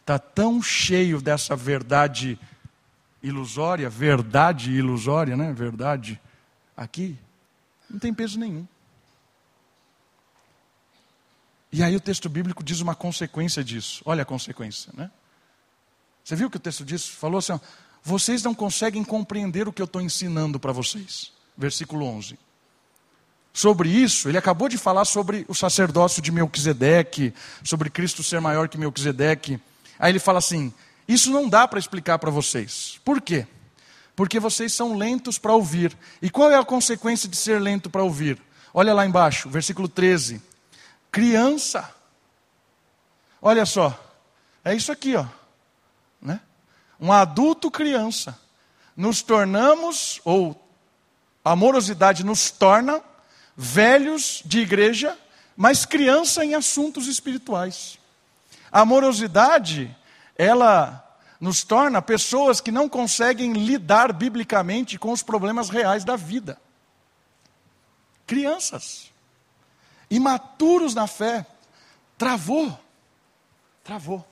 Está 0.00 0.18
tão 0.18 0.62
cheio 0.62 1.20
dessa 1.20 1.54
verdade 1.54 2.38
ilusória, 3.22 3.88
verdade 3.88 4.72
ilusória, 4.72 5.36
né? 5.36 5.52
Verdade 5.52 6.20
aqui, 6.76 7.18
não 7.88 7.98
tem 7.98 8.12
peso 8.12 8.38
nenhum. 8.38 8.66
E 11.72 11.82
aí 11.82 11.96
o 11.96 12.00
texto 12.00 12.28
bíblico 12.28 12.62
diz 12.62 12.80
uma 12.80 12.94
consequência 12.94 13.64
disso. 13.64 14.02
Olha 14.04 14.22
a 14.22 14.26
consequência, 14.26 14.92
né? 14.96 15.10
Você 16.22 16.36
viu 16.36 16.46
o 16.46 16.50
que 16.50 16.56
o 16.56 16.60
texto 16.60 16.84
diz? 16.84 17.08
Falou 17.08 17.38
assim: 17.38 17.52
ó, 17.52 17.58
vocês 18.02 18.42
não 18.42 18.54
conseguem 18.54 19.02
compreender 19.02 19.66
o 19.66 19.72
que 19.72 19.82
eu 19.82 19.86
estou 19.86 20.00
ensinando 20.00 20.60
para 20.60 20.72
vocês. 20.72 21.32
Versículo 21.56 22.06
11. 22.06 22.38
Sobre 23.56 23.88
isso, 23.88 24.28
ele 24.28 24.36
acabou 24.36 24.68
de 24.68 24.76
falar 24.76 25.04
sobre 25.04 25.46
o 25.46 25.54
sacerdócio 25.54 26.20
de 26.20 26.32
Melquisedeque, 26.32 27.32
sobre 27.62 27.88
Cristo 27.88 28.20
ser 28.20 28.40
maior 28.40 28.68
que 28.68 28.76
Melquisedeque. 28.76 29.60
Aí 29.96 30.10
ele 30.10 30.18
fala 30.18 30.40
assim: 30.40 30.74
Isso 31.06 31.30
não 31.30 31.48
dá 31.48 31.68
para 31.68 31.78
explicar 31.78 32.18
para 32.18 32.32
vocês. 32.32 33.00
Por 33.04 33.22
quê? 33.22 33.46
Porque 34.16 34.40
vocês 34.40 34.72
são 34.72 34.98
lentos 34.98 35.38
para 35.38 35.52
ouvir. 35.52 35.96
E 36.20 36.28
qual 36.28 36.50
é 36.50 36.56
a 36.56 36.64
consequência 36.64 37.28
de 37.28 37.36
ser 37.36 37.60
lento 37.60 37.88
para 37.88 38.02
ouvir? 38.02 38.42
Olha 38.72 38.92
lá 38.92 39.06
embaixo, 39.06 39.48
versículo 39.48 39.86
13. 39.86 40.42
Criança. 41.12 41.88
Olha 43.40 43.64
só. 43.64 43.96
É 44.64 44.74
isso 44.74 44.90
aqui, 44.90 45.14
ó. 45.14 45.26
Né? 46.20 46.40
Um 46.98 47.12
adulto 47.12 47.70
criança. 47.70 48.36
Nos 48.96 49.22
tornamos, 49.22 50.20
ou 50.24 50.60
a 51.44 51.54
morosidade 51.54 52.24
nos 52.24 52.50
torna 52.50 53.00
velhos 53.56 54.42
de 54.44 54.60
igreja, 54.60 55.16
mas 55.56 55.84
criança 55.84 56.44
em 56.44 56.54
assuntos 56.54 57.06
espirituais. 57.06 57.98
A 58.70 58.80
amorosidade, 58.80 59.94
ela 60.36 61.00
nos 61.40 61.62
torna 61.62 62.00
pessoas 62.00 62.60
que 62.60 62.72
não 62.72 62.88
conseguem 62.88 63.52
lidar 63.52 64.12
biblicamente 64.12 64.98
com 64.98 65.12
os 65.12 65.22
problemas 65.22 65.68
reais 65.68 66.04
da 66.04 66.16
vida. 66.16 66.58
Crianças, 68.26 69.12
imaturos 70.10 70.94
na 70.94 71.06
fé, 71.06 71.46
travou, 72.16 72.78
travou. 73.82 74.26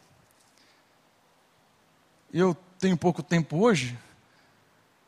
Eu 2.33 2.57
tenho 2.79 2.97
pouco 2.97 3.23
tempo 3.23 3.59
hoje, 3.59 3.99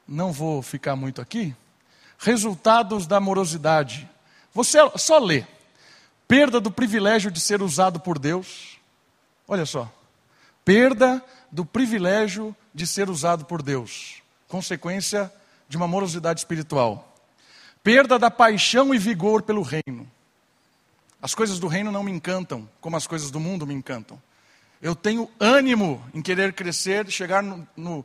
não 0.06 0.30
vou 0.30 0.60
ficar 0.60 0.94
muito 0.94 1.20
aqui. 1.20 1.56
Resultados 2.24 3.06
da 3.06 3.20
morosidade. 3.20 4.08
Você 4.52 4.78
só 4.96 5.18
lê. 5.18 5.44
Perda 6.26 6.60
do 6.60 6.70
privilégio 6.70 7.30
de 7.30 7.38
ser 7.38 7.62
usado 7.62 8.00
por 8.00 8.18
Deus 8.18 8.74
Olha 9.46 9.66
só. 9.66 9.92
Perda 10.64 11.22
do 11.50 11.64
privilégio 11.64 12.56
de 12.74 12.86
ser 12.86 13.10
usado 13.10 13.44
por 13.44 13.62
Deus. 13.62 14.22
Consequência 14.48 15.32
de 15.68 15.76
uma 15.76 15.86
morosidade 15.86 16.40
espiritual. 16.40 17.14
Perda 17.82 18.18
da 18.18 18.30
paixão 18.30 18.94
e 18.94 18.98
vigor 18.98 19.42
pelo 19.42 19.62
reino. 19.62 20.10
As 21.20 21.34
coisas 21.34 21.58
do 21.58 21.66
reino 21.66 21.92
não 21.92 22.02
me 22.02 22.10
encantam 22.10 22.68
como 22.80 22.96
as 22.96 23.06
coisas 23.06 23.30
do 23.30 23.38
mundo 23.38 23.66
me 23.66 23.74
encantam. 23.74 24.20
Eu 24.80 24.94
tenho 24.94 25.30
ânimo 25.38 26.02
em 26.12 26.20
querer 26.20 26.52
crescer, 26.52 27.10
chegar 27.10 27.42
no, 27.42 27.66
no 27.76 28.04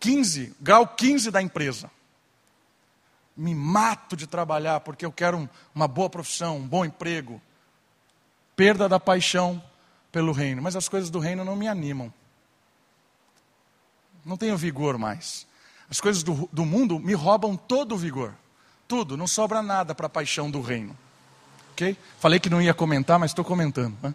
15, 0.00 0.54
grau 0.60 0.86
15 0.86 1.30
da 1.30 1.42
empresa. 1.42 1.90
Me 3.36 3.54
mato 3.54 4.16
de 4.16 4.26
trabalhar 4.26 4.80
porque 4.80 5.04
eu 5.04 5.12
quero 5.12 5.36
um, 5.36 5.48
uma 5.74 5.86
boa 5.86 6.08
profissão, 6.08 6.56
um 6.56 6.66
bom 6.66 6.84
emprego. 6.84 7.40
Perda 8.54 8.88
da 8.88 8.98
paixão 8.98 9.62
pelo 10.10 10.32
reino, 10.32 10.62
mas 10.62 10.74
as 10.74 10.88
coisas 10.88 11.10
do 11.10 11.18
reino 11.18 11.44
não 11.44 11.54
me 11.54 11.68
animam. 11.68 12.12
Não 14.24 14.36
tenho 14.36 14.56
vigor 14.56 14.96
mais. 14.96 15.46
As 15.90 16.00
coisas 16.00 16.22
do, 16.22 16.48
do 16.52 16.64
mundo 16.64 16.98
me 16.98 17.14
roubam 17.14 17.56
todo 17.56 17.94
o 17.94 17.98
vigor. 17.98 18.34
Tudo, 18.88 19.16
não 19.16 19.26
sobra 19.26 19.62
nada 19.62 19.94
para 19.94 20.06
a 20.06 20.10
paixão 20.10 20.50
do 20.50 20.60
reino. 20.60 20.96
Ok? 21.72 21.96
Falei 22.18 22.40
que 22.40 22.48
não 22.48 22.62
ia 22.62 22.72
comentar, 22.72 23.18
mas 23.18 23.30
estou 23.30 23.44
comentando. 23.44 23.96
Né? 24.02 24.14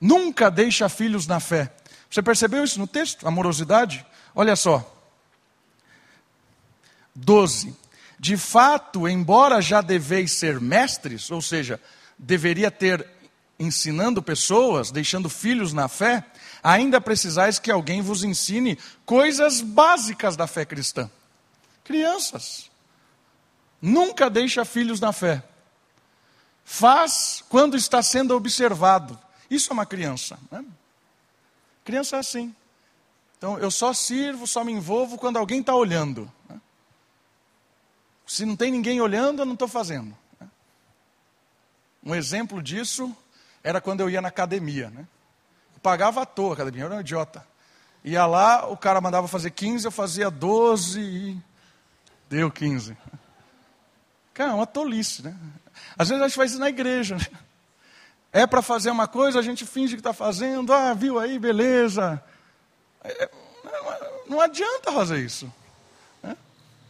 Nunca 0.00 0.50
deixa 0.50 0.88
filhos 0.88 1.26
na 1.26 1.40
fé. 1.40 1.72
Você 2.10 2.22
percebeu 2.22 2.62
isso 2.62 2.78
no 2.78 2.86
texto? 2.86 3.26
Amorosidade? 3.26 4.04
Olha 4.34 4.54
só. 4.54 4.88
12. 7.14 7.74
De 8.18 8.36
fato, 8.36 9.08
embora 9.08 9.60
já 9.60 9.80
deveis 9.80 10.32
ser 10.32 10.60
mestres, 10.60 11.30
ou 11.30 11.42
seja, 11.42 11.80
deveria 12.18 12.70
ter 12.70 13.06
ensinando 13.58 14.22
pessoas, 14.22 14.90
deixando 14.90 15.28
filhos 15.28 15.72
na 15.72 15.88
fé, 15.88 16.24
ainda 16.62 17.00
precisais 17.00 17.58
que 17.58 17.70
alguém 17.70 18.00
vos 18.00 18.24
ensine 18.24 18.78
coisas 19.04 19.60
básicas 19.60 20.36
da 20.36 20.46
fé 20.46 20.64
cristã. 20.64 21.10
Crianças. 21.84 22.70
Nunca 23.80 24.30
deixa 24.30 24.64
filhos 24.64 24.98
na 24.98 25.12
fé. 25.12 25.42
Faz 26.64 27.44
quando 27.48 27.76
está 27.76 28.02
sendo 28.02 28.34
observado. 28.34 29.18
Isso 29.50 29.70
é 29.70 29.74
uma 29.74 29.84
criança. 29.84 30.38
Né? 30.50 30.64
Criança 31.84 32.16
é 32.16 32.18
assim. 32.20 32.54
Então, 33.36 33.58
eu 33.58 33.70
só 33.70 33.92
sirvo, 33.92 34.46
só 34.46 34.64
me 34.64 34.72
envolvo 34.72 35.18
quando 35.18 35.36
alguém 35.36 35.60
está 35.60 35.74
olhando. 35.74 36.32
Né? 36.48 36.58
Se 38.26 38.44
não 38.44 38.56
tem 38.56 38.70
ninguém 38.70 39.00
olhando, 39.00 39.42
eu 39.42 39.46
não 39.46 39.52
estou 39.54 39.68
fazendo. 39.68 40.16
Né? 40.40 40.48
Um 42.04 42.14
exemplo 42.14 42.62
disso 42.62 43.14
era 43.62 43.80
quando 43.80 44.00
eu 44.00 44.10
ia 44.10 44.20
na 44.20 44.28
academia. 44.28 44.90
Né? 44.90 45.06
Eu 45.74 45.80
pagava 45.80 46.22
à 46.22 46.26
toa 46.26 46.50
a 46.50 46.54
academia, 46.54 46.82
eu 46.82 46.86
era 46.86 46.96
um 46.96 47.00
idiota. 47.00 47.46
Ia 48.04 48.26
lá, 48.26 48.66
o 48.66 48.76
cara 48.76 49.00
mandava 49.00 49.26
fazer 49.26 49.50
15, 49.50 49.86
eu 49.86 49.90
fazia 49.90 50.30
12 50.30 51.00
e 51.00 51.42
deu 52.28 52.50
15. 52.50 52.96
Cara, 54.34 54.50
é 54.50 54.54
uma 54.54 54.66
tolice, 54.66 55.22
né? 55.22 55.34
Às 55.96 56.08
vezes 56.08 56.22
a 56.22 56.28
gente 56.28 56.36
faz 56.36 56.50
isso 56.50 56.60
na 56.60 56.68
igreja. 56.68 57.16
Né? 57.16 57.26
É 58.32 58.46
para 58.46 58.60
fazer 58.60 58.90
uma 58.90 59.06
coisa, 59.06 59.38
a 59.38 59.42
gente 59.42 59.64
finge 59.64 59.94
que 59.94 60.00
está 60.00 60.12
fazendo, 60.12 60.72
ah, 60.72 60.92
viu 60.92 61.18
aí, 61.18 61.38
beleza. 61.38 62.22
É, 63.02 63.30
não 64.28 64.40
adianta 64.40 64.92
fazer 64.92 65.20
isso. 65.20 65.50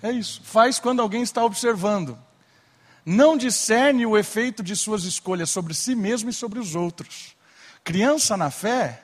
É 0.04 0.12
isso. 0.12 0.40
Faz 0.44 0.78
quando 0.78 1.02
alguém 1.02 1.22
está 1.22 1.44
observando 1.44 2.16
não 3.04 3.36
discerne 3.36 4.06
o 4.06 4.16
efeito 4.16 4.62
de 4.62 4.74
suas 4.74 5.04
escolhas 5.04 5.50
sobre 5.50 5.74
si 5.74 5.94
mesmo 5.94 6.30
e 6.30 6.32
sobre 6.32 6.58
os 6.58 6.74
outros. 6.74 7.36
Criança 7.82 8.36
na 8.36 8.50
fé 8.50 9.02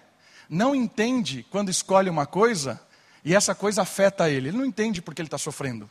não 0.49 0.75
entende 0.75 1.47
quando 1.51 1.69
escolhe 1.69 2.09
uma 2.09 2.25
coisa 2.25 2.81
e 3.23 3.35
essa 3.35 3.55
coisa 3.55 3.83
afeta 3.83 4.31
ele. 4.31 4.49
Ele 4.49 4.57
não 4.57 4.65
entende 4.65 5.03
porque 5.03 5.21
ele 5.21 5.27
está 5.27 5.37
sofrendo. 5.37 5.89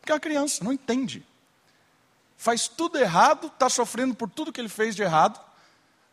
Porque 0.00 0.10
é 0.10 0.14
uma 0.14 0.20
criança, 0.20 0.64
não 0.64 0.72
entende. 0.72 1.24
faz 2.36 2.66
tudo 2.66 2.98
errado, 2.98 3.46
está 3.46 3.68
sofrendo 3.68 4.14
por 4.16 4.28
tudo 4.28 4.52
que 4.52 4.60
ele 4.60 4.68
fez 4.68 4.96
de 4.96 5.02
errado, 5.02 5.40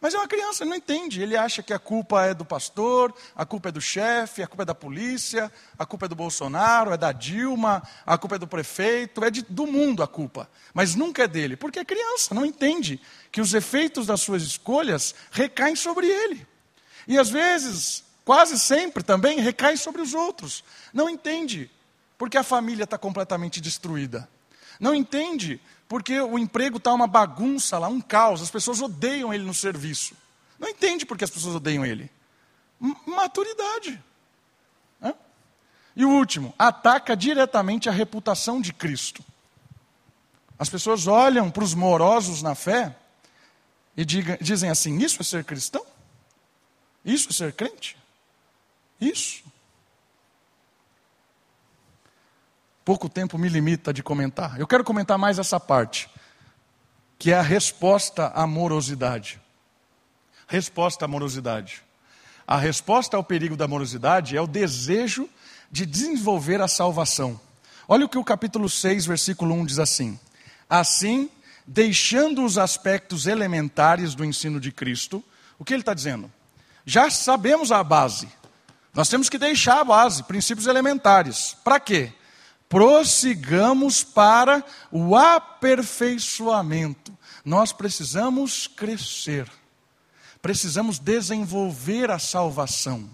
mas 0.02 0.14
é 0.14 0.18
uma 0.18 0.28
criança, 0.28 0.64
ele 0.64 0.70
não 0.70 0.78
entende. 0.78 1.22
Ele 1.22 1.36
acha 1.36 1.62
que 1.62 1.74
a 1.74 1.80
culpa 1.80 2.26
é 2.26 2.34
do 2.34 2.46
pastor, 2.46 3.14
a 3.36 3.46
culpa 3.46 3.68
é 3.68 3.72
do 3.72 3.82
chefe, 3.82 4.42
a 4.42 4.48
culpa 4.48 4.64
é 4.64 4.66
da 4.66 4.76
polícia, 4.76 5.52
a 5.78 5.86
culpa 5.86 6.06
é 6.06 6.10
do 6.10 6.16
Bolsonaro, 6.16 6.94
é 6.94 6.98
da 6.98 7.12
Dilma, 7.12 7.84
a 8.06 8.18
culpa 8.18 8.36
é 8.36 8.40
do 8.40 8.48
prefeito, 8.48 9.24
é 9.24 9.30
de, 9.30 9.42
do 9.42 9.68
mundo 9.68 10.02
a 10.02 10.08
culpa. 10.08 10.50
Mas 10.74 10.96
nunca 10.96 11.24
é 11.24 11.28
dele, 11.28 11.58
porque 11.58 11.80
é 11.80 11.86
criança, 11.86 12.34
não 12.34 12.46
entende 12.46 13.02
que 13.30 13.42
os 13.42 13.54
efeitos 13.54 14.08
das 14.08 14.22
suas 14.22 14.42
escolhas 14.42 15.14
recaem 15.32 15.76
sobre 15.76 16.08
ele. 16.08 16.48
E 17.06 17.18
às 17.18 17.30
vezes, 17.30 18.06
quase 18.24 18.58
sempre 18.58 19.04
também, 19.04 19.40
recaem 19.42 19.76
sobre 19.76 20.02
os 20.02 20.14
outros. 20.14 20.64
Não 20.94 21.10
entende, 21.10 21.70
porque 22.18 22.38
a 22.38 22.44
família 22.44 22.86
está 22.86 22.98
completamente 22.98 23.60
destruída. 23.60 24.30
Não 24.80 24.96
entende 24.96 25.60
porque 25.90 26.22
o 26.22 26.40
emprego 26.40 26.78
está 26.78 26.94
uma 26.94 27.08
bagunça 27.08 27.78
lá, 27.78 27.90
um 27.90 28.00
caos, 28.00 28.42
as 28.42 28.52
pessoas 28.52 28.80
odeiam 28.80 29.34
ele 29.34 29.44
no 29.44 29.54
serviço. 29.54 30.16
Não 30.58 30.70
entende 30.70 31.06
porque 31.06 31.24
as 31.26 31.30
pessoas 31.30 31.56
odeiam 31.56 31.86
ele. 31.86 32.10
Maturidade. 33.06 34.02
E 35.96 36.06
o 36.06 36.10
último, 36.10 36.54
ataca 36.58 37.14
diretamente 37.14 37.90
a 37.90 37.92
reputação 37.92 38.62
de 38.62 38.72
Cristo. 38.72 39.22
As 40.58 40.70
pessoas 40.70 41.08
olham 41.08 41.52
para 41.52 41.64
os 41.64 41.74
morosos 41.74 42.42
na 42.42 42.56
fé 42.56 42.96
e 43.98 44.06
diga, 44.06 44.38
dizem 44.40 44.70
assim: 44.70 44.98
Isso 45.00 45.22
é 45.22 45.26
ser 45.26 45.44
cristão? 45.44 45.86
Isso 47.04 47.30
é 47.32 47.34
ser 47.34 47.52
crente? 47.52 47.98
Isso. 49.02 49.44
Pouco 52.90 53.08
tempo 53.08 53.38
me 53.38 53.48
limita 53.48 53.94
de 53.94 54.02
comentar. 54.02 54.60
Eu 54.60 54.66
quero 54.66 54.84
comentar 54.84 55.16
mais 55.16 55.38
essa 55.38 55.60
parte, 55.60 56.10
que 57.20 57.32
é 57.32 57.38
a 57.38 57.42
resposta 57.44 58.32
à 58.34 58.48
morosidade. 58.48 59.40
Resposta 60.48 61.06
à 61.06 61.08
morosidade. 61.08 61.84
A 62.48 62.58
resposta 62.58 63.16
ao 63.16 63.24
perigo 63.24 63.56
da 63.56 63.68
morosidade 63.68 64.36
é 64.36 64.42
o 64.42 64.48
desejo 64.48 65.30
de 65.70 65.86
desenvolver 65.86 66.60
a 66.62 66.68
salvação. 66.68 67.40
Olha 67.88 68.08
o 68.08 68.10
que 68.10 68.18
o 68.18 68.24
capítulo 68.24 68.68
6, 68.68 69.06
versículo 69.06 69.54
1 69.54 69.66
diz 69.68 69.78
assim: 69.78 70.20
Assim, 70.68 71.30
deixando 71.68 72.44
os 72.44 72.58
aspectos 72.58 73.28
elementares 73.28 74.16
do 74.16 74.26
ensino 74.26 74.60
de 74.60 74.72
Cristo, 74.72 75.24
o 75.60 75.64
que 75.64 75.76
ele 75.76 75.84
está 75.84 75.94
dizendo? 75.94 76.32
Já 76.88 77.08
sabemos 77.12 77.72
a 77.72 77.84
base. 77.84 78.28
Nós 78.96 79.10
temos 79.10 79.30
que 79.30 79.38
deixar 79.38 79.82
a 79.82 79.84
base, 79.84 80.24
princípios 80.24 80.66
elementares. 80.66 81.56
Para 81.64 81.80
quê? 81.80 82.14
Prossigamos 82.70 84.04
para 84.04 84.64
o 84.92 85.16
aperfeiçoamento. 85.16 87.12
Nós 87.44 87.74
precisamos 87.74 88.68
crescer, 88.68 89.50
precisamos 90.40 91.00
desenvolver 91.00 92.12
a 92.12 92.20
salvação, 92.20 93.10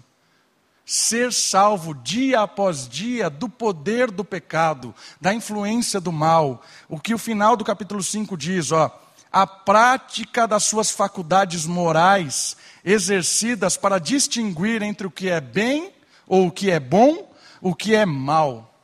ser 0.84 1.32
salvo 1.32 1.94
dia 1.94 2.42
após 2.42 2.86
dia 2.86 3.30
do 3.30 3.48
poder 3.48 4.10
do 4.10 4.22
pecado, 4.24 4.94
da 5.18 5.32
influência 5.32 5.98
do 6.00 6.12
mal. 6.12 6.62
O 6.86 7.00
que 7.00 7.14
o 7.14 7.18
final 7.18 7.56
do 7.56 7.64
capítulo 7.64 8.02
5 8.02 8.36
diz, 8.36 8.72
ó, 8.72 9.02
a 9.32 9.46
prática 9.46 10.46
das 10.46 10.64
suas 10.64 10.90
faculdades 10.90 11.64
morais 11.64 12.56
exercidas 12.84 13.76
para 13.76 13.98
distinguir 13.98 14.82
entre 14.82 15.06
o 15.06 15.10
que 15.10 15.30
é 15.30 15.40
bem 15.40 15.92
ou 16.26 16.48
o 16.48 16.52
que 16.52 16.70
é 16.70 16.78
bom, 16.78 17.32
o 17.60 17.74
que 17.74 17.94
é 17.94 18.04
mal. 18.04 18.75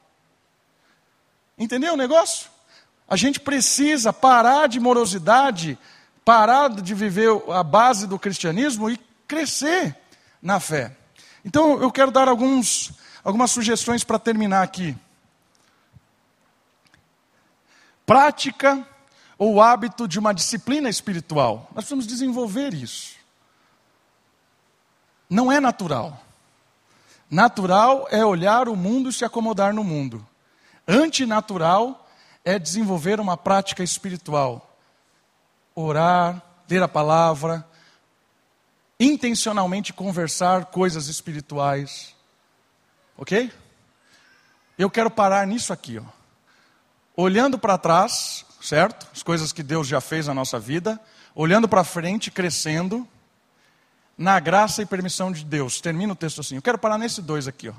Entendeu 1.62 1.94
o 1.94 1.96
negócio? 1.96 2.51
A 3.09 3.14
gente 3.14 3.38
precisa 3.38 4.12
parar 4.12 4.66
de 4.66 4.81
morosidade, 4.81 5.79
parar 6.25 6.68
de 6.70 6.92
viver 6.92 7.31
a 7.53 7.62
base 7.62 8.09
do 8.09 8.18
cristianismo 8.18 8.90
e 8.90 8.98
crescer 9.29 9.96
na 10.42 10.59
fé. 10.59 10.96
Então 11.44 11.81
eu 11.81 11.92
quero 11.92 12.11
dar 12.11 12.27
alguns, 12.27 12.90
algumas 13.22 13.53
sugestões 13.53 14.03
para 14.03 14.18
terminar 14.18 14.64
aqui. 14.64 14.96
Prática 18.05 18.85
ou 19.38 19.62
hábito 19.62 20.09
de 20.09 20.18
uma 20.18 20.35
disciplina 20.35 20.88
espiritual. 20.88 21.68
Nós 21.77 21.85
precisamos 21.85 22.09
desenvolver 22.09 22.75
isso. 22.75 23.14
Não 25.31 25.51
é 25.51 25.61
natural. 25.61 26.20
Natural 27.31 28.09
é 28.11 28.25
olhar 28.25 28.68
o 28.68 28.75
mundo 28.75 29.11
e 29.11 29.12
se 29.12 29.25
acomodar 29.25 29.72
no 29.72 29.85
mundo. 29.85 30.27
Antinatural 30.87 32.09
é 32.45 32.59
desenvolver 32.59 33.21
uma 33.21 33.37
prática 33.37 33.83
espiritual. 33.83 34.77
Orar, 35.75 36.42
ler 36.68 36.83
a 36.83 36.88
palavra, 36.88 37.66
intencionalmente 38.99 39.92
conversar 39.92 40.66
coisas 40.66 41.09
espirituais. 41.09 42.14
Ok? 43.16 43.53
Eu 44.79 44.90
quero 44.90 45.11
parar 45.11 45.47
nisso 45.47 45.73
aqui, 45.73 45.99
ó. 45.99 46.05
Olhando 47.14 47.59
para 47.59 47.77
trás, 47.77 48.45
certo? 48.61 49.07
As 49.12 49.23
coisas 49.23 49.53
que 49.53 49.62
Deus 49.62 49.87
já 49.87 50.01
fez 50.01 50.27
na 50.27 50.35
nossa 50.35 50.59
vida, 50.59 50.99
olhando 51.35 51.68
para 51.68 51.85
frente, 51.85 52.31
crescendo, 52.31 53.07
na 54.16 54.40
graça 54.40 54.83
e 54.83 54.87
permissão 54.87 55.31
de 55.31 55.45
Deus. 55.45 55.81
Termina 55.81 56.12
o 56.12 56.16
texto 56.16 56.40
assim. 56.40 56.57
Eu 56.57 56.62
quero 56.62 56.79
parar 56.79 56.97
nesse 56.97 57.21
dois 57.21 57.47
aqui, 57.47 57.68
ó. 57.68 57.75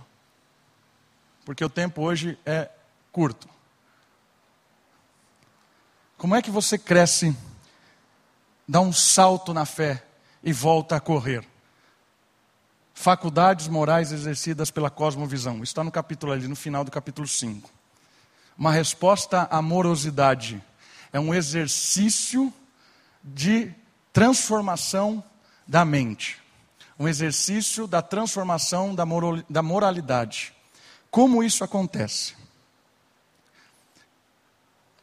Porque 1.46 1.64
o 1.64 1.70
tempo 1.70 2.02
hoje 2.02 2.38
é 2.46 2.70
curto. 3.14 3.48
Como 6.18 6.36
é 6.36 6.42
que 6.42 6.50
você 6.50 6.78
cresce, 6.78 7.36
dá 8.68 8.82
um 8.82 8.92
salto 8.92 9.54
na 9.54 9.66
fé 9.66 10.04
e 10.44 10.52
volta 10.52 10.96
a 10.96 11.00
correr? 11.00 11.48
Faculdades 12.94 13.68
morais 13.68 14.12
exercidas 14.12 14.72
pela 14.72 14.90
cosmovisão. 14.90 15.64
Está 15.64 15.84
no 15.84 15.92
capítulo 15.92 16.32
ali, 16.32 16.48
no 16.48 16.56
final 16.56 16.84
do 16.84 16.92
capítulo 16.92 17.28
5. 17.28 17.70
Uma 18.58 18.72
resposta 18.72 19.48
à 19.52 19.62
morosidade. 19.62 20.64
É 21.12 21.20
um 21.20 21.34
exercício 21.34 22.52
de 23.24 23.72
transformação 24.12 25.24
da 25.68 25.86
mente. 25.86 26.42
Um 26.98 27.08
exercício 27.08 27.86
da 27.88 28.02
transformação 28.02 28.96
da 28.96 29.62
moralidade. 29.62 30.54
Como 31.12 31.44
isso 31.44 31.64
acontece? 31.64 32.43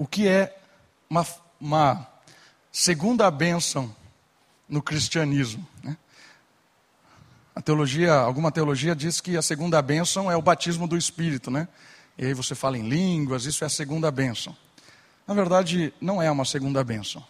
O 0.01 0.07
que 0.07 0.27
é 0.27 0.59
uma, 1.11 1.27
uma 1.61 2.09
segunda 2.73 3.31
bênção 3.31 3.95
no 4.67 4.81
cristianismo. 4.81 5.69
Né? 5.85 5.95
A 7.55 7.61
teologia, 7.61 8.15
alguma 8.15 8.51
teologia 8.51 8.97
diz 8.97 9.21
que 9.21 9.37
a 9.37 9.43
segunda 9.43 9.83
bênção 9.83 10.31
é 10.31 10.35
o 10.35 10.41
batismo 10.41 10.89
do 10.89 10.97
Espírito, 10.97 11.51
né? 11.51 11.69
E 12.17 12.25
aí 12.25 12.33
você 12.33 12.55
fala 12.55 12.79
em 12.79 12.89
línguas, 12.89 13.45
isso 13.45 13.63
é 13.63 13.67
a 13.67 13.71
segunda 13.71 14.11
bênção. 14.11 14.57
Na 15.27 15.35
verdade, 15.35 15.93
não 16.01 16.23
é 16.23 16.31
uma 16.31 16.47
segunda 16.47 16.83
bênção. 16.83 17.23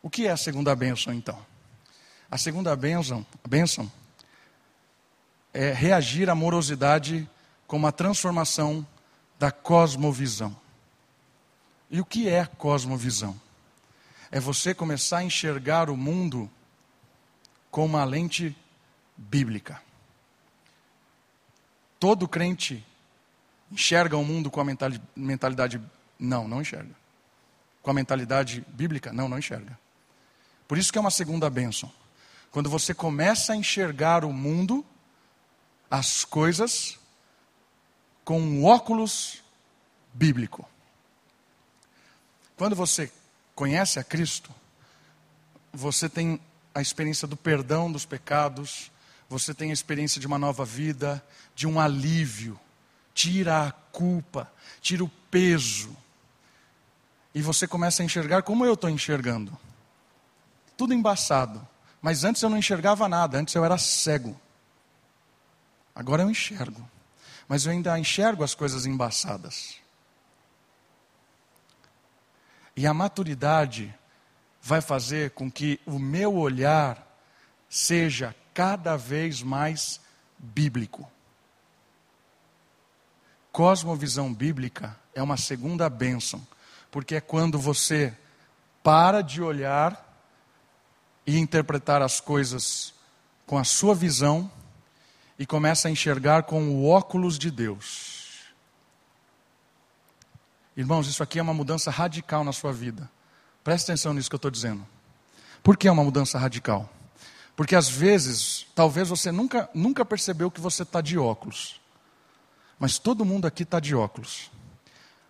O 0.00 0.08
que 0.08 0.26
é 0.26 0.30
a 0.30 0.38
segunda 0.38 0.74
bênção, 0.74 1.12
então? 1.12 1.38
A 2.30 2.38
segunda 2.38 2.74
bênção, 2.74 3.26
bênção 3.46 3.92
é 5.52 5.70
reagir 5.70 6.30
à 6.30 6.34
morosidade 6.34 7.28
com 7.66 7.76
uma 7.76 7.92
transformação 7.92 8.86
da 9.38 9.50
cosmovisão. 9.50 10.61
E 11.92 12.00
o 12.00 12.06
que 12.06 12.26
é 12.26 12.46
cosmovisão? 12.46 13.38
É 14.30 14.40
você 14.40 14.74
começar 14.74 15.18
a 15.18 15.24
enxergar 15.24 15.90
o 15.90 15.96
mundo 15.96 16.50
com 17.70 17.84
uma 17.84 18.02
lente 18.02 18.56
bíblica. 19.14 19.78
Todo 22.00 22.26
crente 22.26 22.82
enxerga 23.70 24.16
o 24.16 24.24
mundo 24.24 24.50
com 24.50 24.58
a 24.58 24.64
mentalidade. 25.14 25.82
Não, 26.18 26.48
não 26.48 26.62
enxerga. 26.62 26.94
Com 27.82 27.90
a 27.90 27.94
mentalidade 27.94 28.64
bíblica? 28.68 29.12
Não, 29.12 29.28
não 29.28 29.38
enxerga. 29.38 29.78
Por 30.66 30.78
isso 30.78 30.90
que 30.90 30.96
é 30.96 31.00
uma 31.00 31.10
segunda 31.10 31.50
bênção. 31.50 31.92
Quando 32.50 32.70
você 32.70 32.94
começa 32.94 33.52
a 33.52 33.56
enxergar 33.56 34.24
o 34.24 34.32
mundo, 34.32 34.82
as 35.90 36.24
coisas, 36.24 36.98
com 38.24 38.40
um 38.40 38.64
óculos 38.64 39.42
bíblico. 40.14 40.71
Quando 42.62 42.76
você 42.76 43.10
conhece 43.56 43.98
a 43.98 44.04
Cristo, 44.04 44.48
você 45.72 46.08
tem 46.08 46.40
a 46.72 46.80
experiência 46.80 47.26
do 47.26 47.36
perdão 47.36 47.90
dos 47.90 48.06
pecados, 48.06 48.88
você 49.28 49.52
tem 49.52 49.70
a 49.70 49.72
experiência 49.72 50.20
de 50.20 50.28
uma 50.28 50.38
nova 50.38 50.64
vida, 50.64 51.20
de 51.56 51.66
um 51.66 51.80
alívio, 51.80 52.56
tira 53.12 53.66
a 53.66 53.72
culpa, 53.72 54.48
tira 54.80 55.02
o 55.02 55.08
peso. 55.28 55.90
E 57.34 57.42
você 57.42 57.66
começa 57.66 58.00
a 58.00 58.06
enxergar 58.06 58.44
como 58.44 58.64
eu 58.64 58.74
estou 58.74 58.88
enxergando. 58.88 59.58
Tudo 60.76 60.94
embaçado. 60.94 61.66
Mas 62.00 62.22
antes 62.22 62.42
eu 62.42 62.48
não 62.48 62.58
enxergava 62.58 63.08
nada, 63.08 63.38
antes 63.38 63.56
eu 63.56 63.64
era 63.64 63.76
cego. 63.76 64.40
Agora 65.92 66.22
eu 66.22 66.30
enxergo. 66.30 66.88
Mas 67.48 67.66
eu 67.66 67.72
ainda 67.72 67.98
enxergo 67.98 68.44
as 68.44 68.54
coisas 68.54 68.86
embaçadas. 68.86 69.81
E 72.76 72.86
a 72.86 72.94
maturidade 72.94 73.94
vai 74.60 74.80
fazer 74.80 75.32
com 75.32 75.50
que 75.50 75.80
o 75.84 75.98
meu 75.98 76.34
olhar 76.36 77.06
seja 77.68 78.34
cada 78.54 78.96
vez 78.96 79.42
mais 79.42 80.00
bíblico. 80.38 81.10
Cosmovisão 83.50 84.32
bíblica 84.32 84.96
é 85.14 85.22
uma 85.22 85.36
segunda 85.36 85.90
bênção, 85.90 86.46
porque 86.90 87.16
é 87.16 87.20
quando 87.20 87.58
você 87.58 88.16
para 88.82 89.20
de 89.22 89.42
olhar 89.42 90.08
e 91.26 91.38
interpretar 91.38 92.02
as 92.02 92.20
coisas 92.20 92.94
com 93.46 93.58
a 93.58 93.64
sua 93.64 93.94
visão 93.94 94.50
e 95.38 95.46
começa 95.46 95.88
a 95.88 95.90
enxergar 95.90 96.44
com 96.44 96.68
o 96.68 96.88
óculos 96.88 97.38
de 97.38 97.50
Deus. 97.50 98.11
Irmãos, 100.76 101.06
isso 101.06 101.22
aqui 101.22 101.38
é 101.38 101.42
uma 101.42 101.52
mudança 101.52 101.90
radical 101.90 102.42
na 102.42 102.52
sua 102.52 102.72
vida. 102.72 103.10
Preste 103.62 103.90
atenção 103.90 104.14
nisso 104.14 104.30
que 104.30 104.34
eu 104.34 104.38
estou 104.38 104.50
dizendo. 104.50 104.86
Por 105.62 105.76
que 105.76 105.86
é 105.86 105.92
uma 105.92 106.02
mudança 106.02 106.38
radical? 106.38 106.90
Porque 107.54 107.76
às 107.76 107.88
vezes, 107.88 108.66
talvez 108.74 109.08
você 109.08 109.30
nunca, 109.30 109.68
nunca 109.74 110.04
percebeu 110.04 110.50
que 110.50 110.60
você 110.60 110.82
está 110.82 111.00
de 111.00 111.18
óculos. 111.18 111.80
Mas 112.78 112.98
todo 112.98 113.24
mundo 113.24 113.46
aqui 113.46 113.62
está 113.62 113.78
de 113.78 113.94
óculos. 113.94 114.50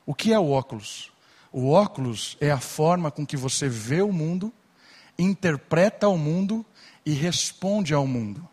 O 0.06 0.14
que 0.14 0.32
é 0.32 0.38
o 0.38 0.50
óculos? 0.50 1.12
O 1.50 1.70
óculos 1.70 2.36
é 2.40 2.50
a 2.50 2.60
forma 2.60 3.10
com 3.10 3.26
que 3.26 3.36
você 3.36 3.68
vê 3.68 4.00
o 4.00 4.12
mundo, 4.12 4.52
interpreta 5.18 6.08
o 6.08 6.16
mundo 6.16 6.64
e 7.04 7.12
responde 7.12 7.92
ao 7.92 8.06
mundo. 8.06 8.48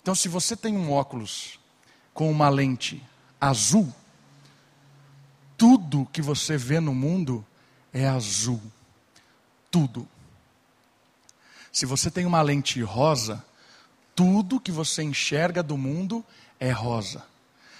Então, 0.00 0.14
se 0.14 0.28
você 0.28 0.54
tem 0.54 0.76
um 0.76 0.92
óculos 0.92 1.58
com 2.14 2.30
uma 2.30 2.48
lente 2.48 3.02
azul, 3.40 3.92
tudo 5.60 6.08
que 6.10 6.22
você 6.22 6.56
vê 6.56 6.80
no 6.80 6.94
mundo 6.94 7.44
é 7.92 8.08
azul. 8.08 8.62
Tudo. 9.70 10.08
Se 11.70 11.84
você 11.84 12.10
tem 12.10 12.24
uma 12.24 12.40
lente 12.40 12.80
rosa, 12.80 13.44
tudo 14.14 14.58
que 14.58 14.72
você 14.72 15.02
enxerga 15.02 15.62
do 15.62 15.76
mundo 15.76 16.24
é 16.58 16.70
rosa. 16.70 17.22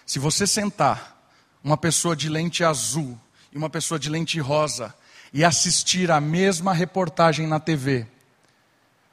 Se 0.05 0.19
você 0.19 0.47
sentar 0.47 1.19
uma 1.65 1.79
pessoa 1.79 2.15
de 2.15 2.29
lente 2.29 2.63
azul 2.63 3.19
e 3.51 3.57
uma 3.57 3.71
pessoa 3.71 3.99
de 3.99 4.11
lente 4.11 4.39
rosa 4.41 4.95
e 5.33 5.43
assistir 5.43 6.11
a 6.11 6.21
mesma 6.21 6.75
reportagem 6.75 7.47
na 7.47 7.59
TV, 7.59 8.07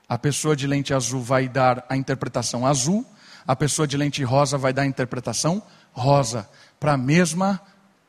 a 0.10 0.18
pessoa 0.18 0.58
de 0.58 0.68
lente 0.68 0.94
azul 0.94 1.22
vai 1.22 1.48
dar 1.48 1.86
a 1.88 1.96
interpretação 1.96 2.68
azul, 2.68 3.06
a 3.48 3.56
pessoa 3.56 3.88
de 3.88 3.96
lente 3.96 4.26
rosa 4.26 4.58
vai 4.58 4.74
dar 4.74 4.82
a 4.82 4.88
interpretação 4.88 5.64
rosa 5.94 6.50
para 6.78 6.94
a 6.94 6.98
mesma 6.98 7.62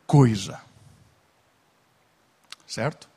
coisa. 0.09 0.59
Certo? 2.66 3.09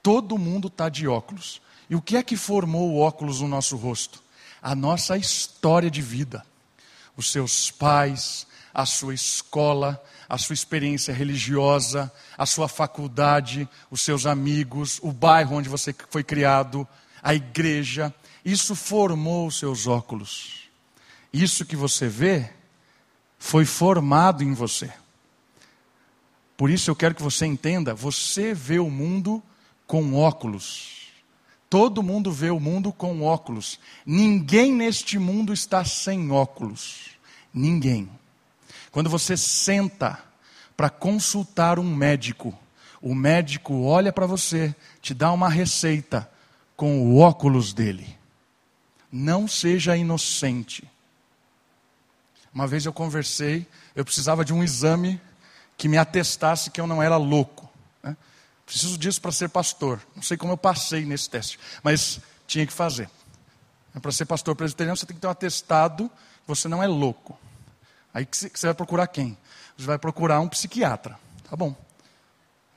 Todo 0.00 0.38
mundo 0.38 0.68
está 0.68 0.88
de 0.88 1.08
óculos. 1.08 1.60
E 1.90 1.96
o 1.96 2.00
que 2.00 2.16
é 2.16 2.22
que 2.22 2.36
formou 2.36 2.92
o 2.92 3.00
óculos 3.00 3.40
no 3.40 3.48
nosso 3.48 3.76
rosto? 3.76 4.22
A 4.62 4.74
nossa 4.74 5.18
história 5.18 5.90
de 5.90 6.00
vida. 6.00 6.46
Os 7.16 7.32
seus 7.32 7.70
pais, 7.70 8.46
a 8.72 8.86
sua 8.86 9.12
escola, 9.12 10.02
a 10.28 10.38
sua 10.38 10.54
experiência 10.54 11.12
religiosa, 11.12 12.12
a 12.38 12.46
sua 12.46 12.68
faculdade, 12.68 13.68
os 13.90 14.00
seus 14.00 14.24
amigos, 14.24 15.00
o 15.02 15.12
bairro 15.12 15.56
onde 15.56 15.68
você 15.68 15.94
foi 16.10 16.22
criado, 16.22 16.86
a 17.22 17.34
igreja, 17.34 18.14
isso 18.44 18.76
formou 18.76 19.48
os 19.48 19.58
seus 19.58 19.88
óculos. 19.88 20.68
Isso 21.32 21.64
que 21.64 21.74
você 21.74 22.06
vê 22.06 22.50
foi 23.36 23.64
formado 23.64 24.44
em 24.44 24.52
você. 24.52 24.92
Por 26.56 26.70
isso 26.70 26.90
eu 26.90 26.96
quero 26.96 27.14
que 27.14 27.22
você 27.22 27.46
entenda: 27.46 27.94
você 27.94 28.54
vê 28.54 28.78
o 28.78 28.90
mundo 28.90 29.42
com 29.86 30.14
óculos. 30.14 30.96
Todo 31.68 32.02
mundo 32.02 32.30
vê 32.32 32.50
o 32.50 32.60
mundo 32.60 32.92
com 32.92 33.22
óculos. 33.22 33.78
Ninguém 34.04 34.72
neste 34.72 35.18
mundo 35.18 35.52
está 35.52 35.84
sem 35.84 36.30
óculos. 36.30 37.10
Ninguém. 37.52 38.08
Quando 38.90 39.10
você 39.10 39.36
senta 39.36 40.22
para 40.76 40.88
consultar 40.88 41.78
um 41.78 41.94
médico, 41.94 42.56
o 43.02 43.14
médico 43.14 43.82
olha 43.82 44.12
para 44.12 44.26
você, 44.26 44.74
te 45.00 45.12
dá 45.12 45.32
uma 45.32 45.48
receita 45.48 46.30
com 46.76 47.00
o 47.02 47.18
óculos 47.18 47.72
dele. 47.72 48.16
Não 49.10 49.48
seja 49.48 49.96
inocente. 49.96 50.88
Uma 52.54 52.66
vez 52.66 52.86
eu 52.86 52.92
conversei, 52.92 53.66
eu 53.94 54.04
precisava 54.04 54.44
de 54.44 54.54
um 54.54 54.62
exame 54.62 55.20
que 55.76 55.88
me 55.88 55.98
atestasse 55.98 56.70
que 56.70 56.80
eu 56.80 56.86
não 56.86 57.02
era 57.02 57.16
louco. 57.16 57.70
Né? 58.02 58.16
Preciso 58.64 58.96
disso 58.96 59.20
para 59.20 59.32
ser 59.32 59.48
pastor. 59.48 60.00
Não 60.14 60.22
sei 60.22 60.36
como 60.36 60.52
eu 60.52 60.56
passei 60.56 61.04
nesse 61.04 61.28
teste, 61.28 61.58
mas 61.82 62.20
tinha 62.46 62.66
que 62.66 62.72
fazer. 62.72 63.10
Para 64.00 64.12
ser 64.12 64.26
pastor 64.26 64.54
presbiteriano, 64.54 64.96
você 64.96 65.06
tem 65.06 65.16
que 65.16 65.20
ter 65.20 65.26
um 65.26 65.30
atestado 65.30 66.08
que 66.08 66.48
você 66.48 66.68
não 66.68 66.82
é 66.82 66.86
louco. 66.86 67.38
Aí 68.12 68.24
que 68.26 68.36
você 68.36 68.66
vai 68.66 68.74
procurar 68.74 69.06
quem? 69.06 69.36
Você 69.76 69.86
vai 69.86 69.98
procurar 69.98 70.40
um 70.40 70.48
psiquiatra. 70.48 71.18
Tá 71.48 71.56
bom. 71.56 71.74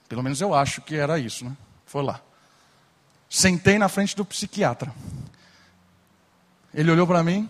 Pelo 0.08 0.24
menos 0.24 0.42
eu 0.42 0.54
acho 0.54 0.82
que 0.82 0.96
era 0.96 1.20
isso, 1.20 1.46
né? 1.46 1.56
Foi 1.86 2.04
lá. 2.04 2.22
Sentei 3.30 3.78
na 3.78 3.88
frente 3.88 4.16
do 4.16 4.26
psiquiatra. 4.26 4.94
Ele 6.74 6.92
olhou 6.92 7.06
para 7.06 7.24
mim 7.24 7.50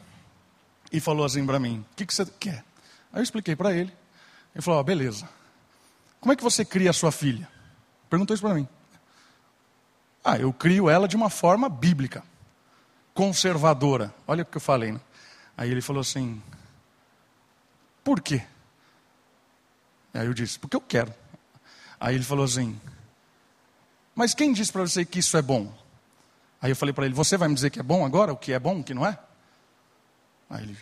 e 0.91 0.99
falou 0.99 1.25
assim 1.25 1.45
para 1.45 1.59
mim: 1.59 1.85
O 1.91 1.95
que, 1.95 2.05
que, 2.05 2.13
você 2.13 2.25
quer? 2.25 2.63
Aí 3.13 3.19
eu 3.19 3.23
expliquei 3.23 3.55
para 3.55 3.71
ele. 3.73 3.93
Ele 4.53 4.61
falou: 4.61 4.79
oh, 4.79 4.83
Beleza. 4.83 5.27
Como 6.19 6.33
é 6.33 6.35
que 6.35 6.43
você 6.43 6.65
cria 6.65 6.89
a 6.89 6.93
sua 6.93 7.11
filha? 7.11 7.47
Perguntou 8.09 8.33
isso 8.33 8.43
para 8.43 8.53
mim. 8.53 8.67
Ah, 10.23 10.37
eu 10.37 10.51
crio 10.51 10.89
ela 10.89 11.07
de 11.07 11.15
uma 11.15 11.29
forma 11.29 11.69
bíblica, 11.69 12.23
conservadora. 13.13 14.13
Olha 14.27 14.43
o 14.43 14.45
que 14.45 14.57
eu 14.57 14.61
falei. 14.61 14.91
Né? 14.91 14.99
Aí 15.57 15.71
ele 15.71 15.81
falou 15.81 16.01
assim: 16.01 16.41
Por 18.03 18.21
quê? 18.21 18.43
Aí 20.13 20.25
eu 20.25 20.33
disse: 20.33 20.59
Porque 20.59 20.75
eu 20.75 20.81
quero. 20.81 21.13
Aí 21.99 22.15
ele 22.15 22.23
falou 22.23 22.45
assim: 22.45 22.79
Mas 24.13 24.33
quem 24.33 24.51
disse 24.51 24.71
para 24.71 24.81
você 24.81 25.05
que 25.05 25.19
isso 25.19 25.37
é 25.37 25.41
bom? 25.41 25.73
Aí 26.61 26.71
eu 26.71 26.75
falei 26.75 26.93
para 26.93 27.05
ele: 27.05 27.15
Você 27.15 27.37
vai 27.37 27.47
me 27.47 27.55
dizer 27.55 27.69
que 27.69 27.79
é 27.79 27.83
bom 27.83 28.05
agora? 28.05 28.33
O 28.33 28.37
que 28.37 28.51
é 28.51 28.59
bom, 28.59 28.79
o 28.79 28.83
que 28.83 28.93
não 28.93 29.05
é? 29.05 29.17
Aí 30.49 30.63
ele, 30.63 30.77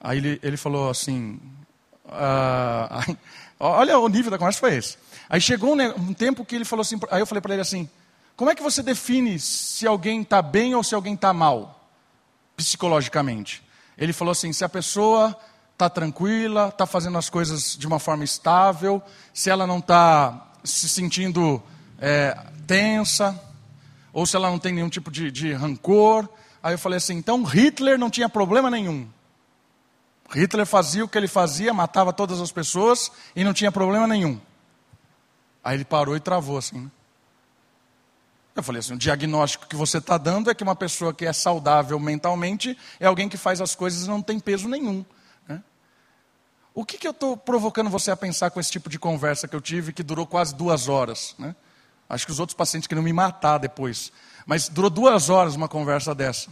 aí 0.00 0.18
ele, 0.18 0.40
ele 0.42 0.56
falou 0.56 0.90
assim: 0.90 1.40
ah, 2.10 3.04
Olha 3.60 3.98
o 3.98 4.08
nível 4.08 4.30
da 4.30 4.38
conversa 4.38 4.60
foi 4.60 4.76
esse. 4.76 4.96
Aí 5.28 5.40
chegou 5.40 5.74
um, 5.74 5.82
um 5.82 6.14
tempo 6.14 6.44
que 6.44 6.54
ele 6.54 6.64
falou 6.64 6.82
assim: 6.82 6.98
Aí 7.10 7.20
eu 7.20 7.26
falei 7.26 7.42
para 7.42 7.54
ele 7.54 7.62
assim: 7.62 7.88
Como 8.36 8.50
é 8.50 8.54
que 8.54 8.62
você 8.62 8.82
define 8.82 9.38
se 9.38 9.86
alguém 9.86 10.22
está 10.22 10.40
bem 10.40 10.74
ou 10.74 10.82
se 10.84 10.94
alguém 10.94 11.14
está 11.14 11.32
mal, 11.32 11.90
psicologicamente? 12.56 13.62
Ele 13.96 14.12
falou 14.12 14.32
assim: 14.32 14.52
Se 14.52 14.64
a 14.64 14.68
pessoa 14.68 15.36
está 15.72 15.90
tranquila, 15.90 16.68
está 16.68 16.86
fazendo 16.86 17.18
as 17.18 17.28
coisas 17.28 17.76
de 17.76 17.86
uma 17.86 17.98
forma 17.98 18.24
estável, 18.24 19.02
se 19.34 19.50
ela 19.50 19.66
não 19.66 19.78
está 19.78 20.52
se 20.62 20.88
sentindo 20.88 21.62
é, 22.00 22.36
tensa, 22.66 23.40
ou 24.12 24.24
se 24.24 24.36
ela 24.36 24.50
não 24.50 24.58
tem 24.58 24.72
nenhum 24.72 24.88
tipo 24.88 25.10
de, 25.10 25.32
de 25.32 25.52
rancor. 25.52 26.28
Aí 26.62 26.74
eu 26.74 26.78
falei 26.78 26.98
assim: 26.98 27.16
então 27.16 27.42
Hitler 27.42 27.98
não 27.98 28.08
tinha 28.08 28.28
problema 28.28 28.70
nenhum. 28.70 29.08
Hitler 30.30 30.66
fazia 30.66 31.04
o 31.04 31.08
que 31.08 31.16
ele 31.16 31.28
fazia, 31.28 31.72
matava 31.72 32.12
todas 32.12 32.40
as 32.40 32.52
pessoas 32.52 33.10
e 33.34 33.42
não 33.42 33.54
tinha 33.54 33.72
problema 33.72 34.06
nenhum. 34.06 34.40
Aí 35.64 35.76
ele 35.76 35.84
parou 35.84 36.16
e 36.16 36.20
travou 36.20 36.58
assim. 36.58 36.80
Né? 36.80 36.90
Eu 38.54 38.62
falei 38.62 38.80
assim: 38.80 38.94
o 38.94 38.98
diagnóstico 38.98 39.66
que 39.66 39.76
você 39.76 39.98
está 39.98 40.18
dando 40.18 40.50
é 40.50 40.54
que 40.54 40.62
uma 40.62 40.76
pessoa 40.76 41.14
que 41.14 41.24
é 41.24 41.32
saudável 41.32 41.98
mentalmente 41.98 42.76
é 43.00 43.06
alguém 43.06 43.28
que 43.28 43.36
faz 43.36 43.60
as 43.60 43.74
coisas 43.74 44.04
e 44.04 44.08
não 44.08 44.20
tem 44.20 44.38
peso 44.38 44.68
nenhum. 44.68 45.04
Né? 45.46 45.62
O 46.74 46.84
que, 46.84 46.98
que 46.98 47.06
eu 47.06 47.12
estou 47.12 47.36
provocando 47.36 47.88
você 47.88 48.10
a 48.10 48.16
pensar 48.16 48.50
com 48.50 48.60
esse 48.60 48.70
tipo 48.70 48.90
de 48.90 48.98
conversa 48.98 49.48
que 49.48 49.56
eu 49.56 49.60
tive, 49.60 49.92
que 49.92 50.02
durou 50.02 50.26
quase 50.26 50.54
duas 50.54 50.88
horas? 50.88 51.34
Né? 51.38 51.54
Acho 52.08 52.26
que 52.26 52.32
os 52.32 52.40
outros 52.40 52.56
pacientes 52.56 52.86
queriam 52.86 53.04
me 53.04 53.12
matar 53.12 53.58
depois. 53.58 54.12
Mas 54.44 54.68
durou 54.68 54.90
duas 54.90 55.30
horas 55.30 55.54
uma 55.54 55.68
conversa 55.68 56.14
dessa. 56.14 56.50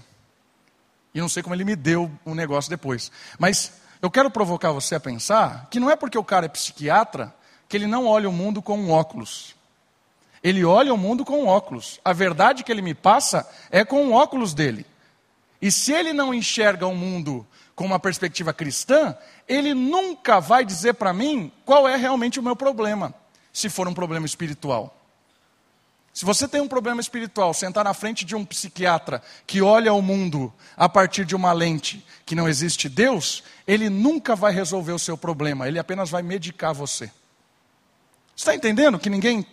E 1.16 1.20
não 1.20 1.30
sei 1.30 1.42
como 1.42 1.54
ele 1.54 1.64
me 1.64 1.74
deu 1.74 2.10
um 2.26 2.34
negócio 2.34 2.68
depois. 2.68 3.10
Mas 3.38 3.72
eu 4.02 4.10
quero 4.10 4.30
provocar 4.30 4.70
você 4.72 4.96
a 4.96 5.00
pensar 5.00 5.66
que 5.70 5.80
não 5.80 5.90
é 5.90 5.96
porque 5.96 6.18
o 6.18 6.22
cara 6.22 6.44
é 6.44 6.48
psiquiatra 6.48 7.34
que 7.66 7.74
ele 7.74 7.86
não 7.86 8.06
olha 8.06 8.28
o 8.28 8.32
mundo 8.32 8.60
com 8.60 8.78
um 8.78 8.90
óculos. 8.90 9.56
Ele 10.42 10.62
olha 10.62 10.92
o 10.92 10.98
mundo 10.98 11.24
com 11.24 11.44
um 11.44 11.46
óculos. 11.46 11.98
A 12.04 12.12
verdade 12.12 12.62
que 12.62 12.70
ele 12.70 12.82
me 12.82 12.92
passa 12.92 13.48
é 13.70 13.82
com 13.82 14.08
o 14.08 14.12
óculos 14.12 14.52
dele. 14.52 14.84
E 15.60 15.72
se 15.72 15.90
ele 15.90 16.12
não 16.12 16.34
enxerga 16.34 16.86
o 16.86 16.94
mundo 16.94 17.46
com 17.74 17.86
uma 17.86 17.98
perspectiva 17.98 18.52
cristã, 18.52 19.16
ele 19.48 19.72
nunca 19.72 20.38
vai 20.38 20.66
dizer 20.66 20.92
para 20.94 21.14
mim 21.14 21.50
qual 21.64 21.88
é 21.88 21.96
realmente 21.96 22.38
o 22.38 22.42
meu 22.42 22.54
problema, 22.54 23.14
se 23.54 23.70
for 23.70 23.88
um 23.88 23.94
problema 23.94 24.26
espiritual. 24.26 24.95
Se 26.16 26.24
você 26.24 26.48
tem 26.48 26.62
um 26.62 26.66
problema 26.66 26.98
espiritual, 26.98 27.52
sentar 27.52 27.84
na 27.84 27.92
frente 27.92 28.24
de 28.24 28.34
um 28.34 28.42
psiquiatra 28.42 29.22
que 29.46 29.60
olha 29.60 29.92
o 29.92 30.00
mundo 30.00 30.50
a 30.74 30.88
partir 30.88 31.26
de 31.26 31.36
uma 31.36 31.52
lente 31.52 32.02
que 32.24 32.34
não 32.34 32.48
existe 32.48 32.88
Deus, 32.88 33.44
ele 33.66 33.90
nunca 33.90 34.34
vai 34.34 34.50
resolver 34.50 34.92
o 34.92 34.98
seu 34.98 35.18
problema, 35.18 35.68
ele 35.68 35.78
apenas 35.78 36.08
vai 36.08 36.22
medicar 36.22 36.72
você. 36.72 37.10
Está 38.34 38.54
entendendo 38.54 38.98
que 38.98 39.10
ninguém 39.10 39.46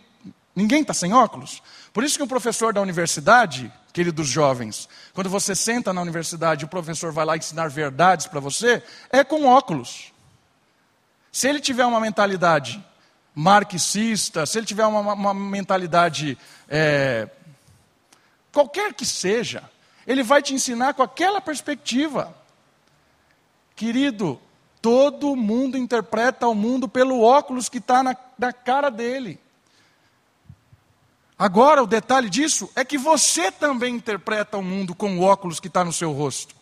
ninguém 0.56 0.84
está 0.84 0.94
sem 0.94 1.12
óculos? 1.12 1.62
Por 1.92 2.02
isso 2.02 2.16
que 2.16 2.24
um 2.24 2.30
professor 2.30 2.72
da 2.72 2.80
universidade, 2.80 3.70
queridos 3.92 4.30
jovens, 4.30 4.88
quando 5.14 5.30
você 5.30 5.54
senta 5.54 5.92
na 5.92 6.02
universidade 6.02 6.64
o 6.64 6.70
professor 6.70 7.12
vai 7.12 7.26
lá 7.26 7.36
ensinar 7.36 7.70
verdades 7.70 8.26
para 8.26 8.40
você, 8.40 8.82
é 9.10 9.22
com 9.22 9.46
óculos. 9.46 10.14
Se 11.30 11.46
ele 11.46 11.60
tiver 11.60 11.86
uma 11.86 12.00
mentalidade 12.00 12.82
marxista, 13.36 14.46
se 14.46 14.58
ele 14.58 14.66
tiver 14.66 14.86
uma, 14.86 15.14
uma 15.14 15.34
mentalidade 15.34 16.38
é, 16.68 17.28
qualquer 18.52 18.94
que 18.94 19.06
seja, 19.06 19.64
ele 20.06 20.24
vai 20.24 20.42
te 20.42 20.54
ensinar 20.54 20.94
com 20.94 21.04
aquela 21.04 21.42
perspectiva. 21.42 22.36
Querido, 23.76 24.40
todo 24.82 25.36
mundo 25.36 25.78
interpreta 25.78 26.48
o 26.48 26.54
mundo 26.54 26.88
pelo 26.88 27.22
óculos 27.22 27.70
que 27.70 27.80
está 27.80 28.04
na, 28.04 28.16
na 28.38 28.54
cara 28.54 28.90
dele. 28.90 29.40
Agora, 31.38 31.82
o 31.82 31.88
detalhe 31.88 32.30
disso 32.30 32.70
é 32.76 32.86
que 32.86 32.98
você 32.98 33.52
também 33.52 33.96
interpreta 33.96 34.58
o 34.58 34.62
mundo 34.62 34.94
com 34.94 35.18
o 35.18 35.22
óculos 35.22 35.60
que 35.60 35.68
está 35.68 35.84
no 35.84 35.92
seu 35.92 36.12
rosto. 36.12 36.56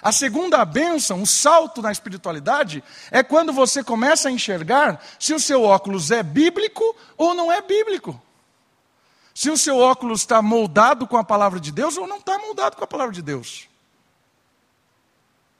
A 0.00 0.12
segunda 0.12 0.64
bênção, 0.64 1.22
o 1.22 1.26
salto 1.26 1.82
na 1.82 1.90
espiritualidade, 1.90 2.82
é 3.10 3.22
quando 3.22 3.52
você 3.52 3.82
começa 3.82 4.28
a 4.28 4.32
enxergar 4.32 5.02
se 5.18 5.34
o 5.34 5.40
seu 5.40 5.62
óculos 5.62 6.10
é 6.10 6.22
bíblico 6.22 6.96
ou 7.16 7.34
não 7.34 7.50
é 7.50 7.60
bíblico. 7.60 8.20
Se 9.34 9.50
o 9.50 9.56
seu 9.56 9.78
óculos 9.78 10.20
está 10.20 10.40
moldado 10.40 11.06
com 11.06 11.16
a 11.16 11.24
palavra 11.24 11.60
de 11.60 11.72
Deus 11.72 11.96
ou 11.96 12.06
não 12.06 12.18
está 12.18 12.38
moldado 12.38 12.76
com 12.76 12.84
a 12.84 12.88
palavra 12.88 13.14
de 13.14 13.22
Deus. 13.22 13.68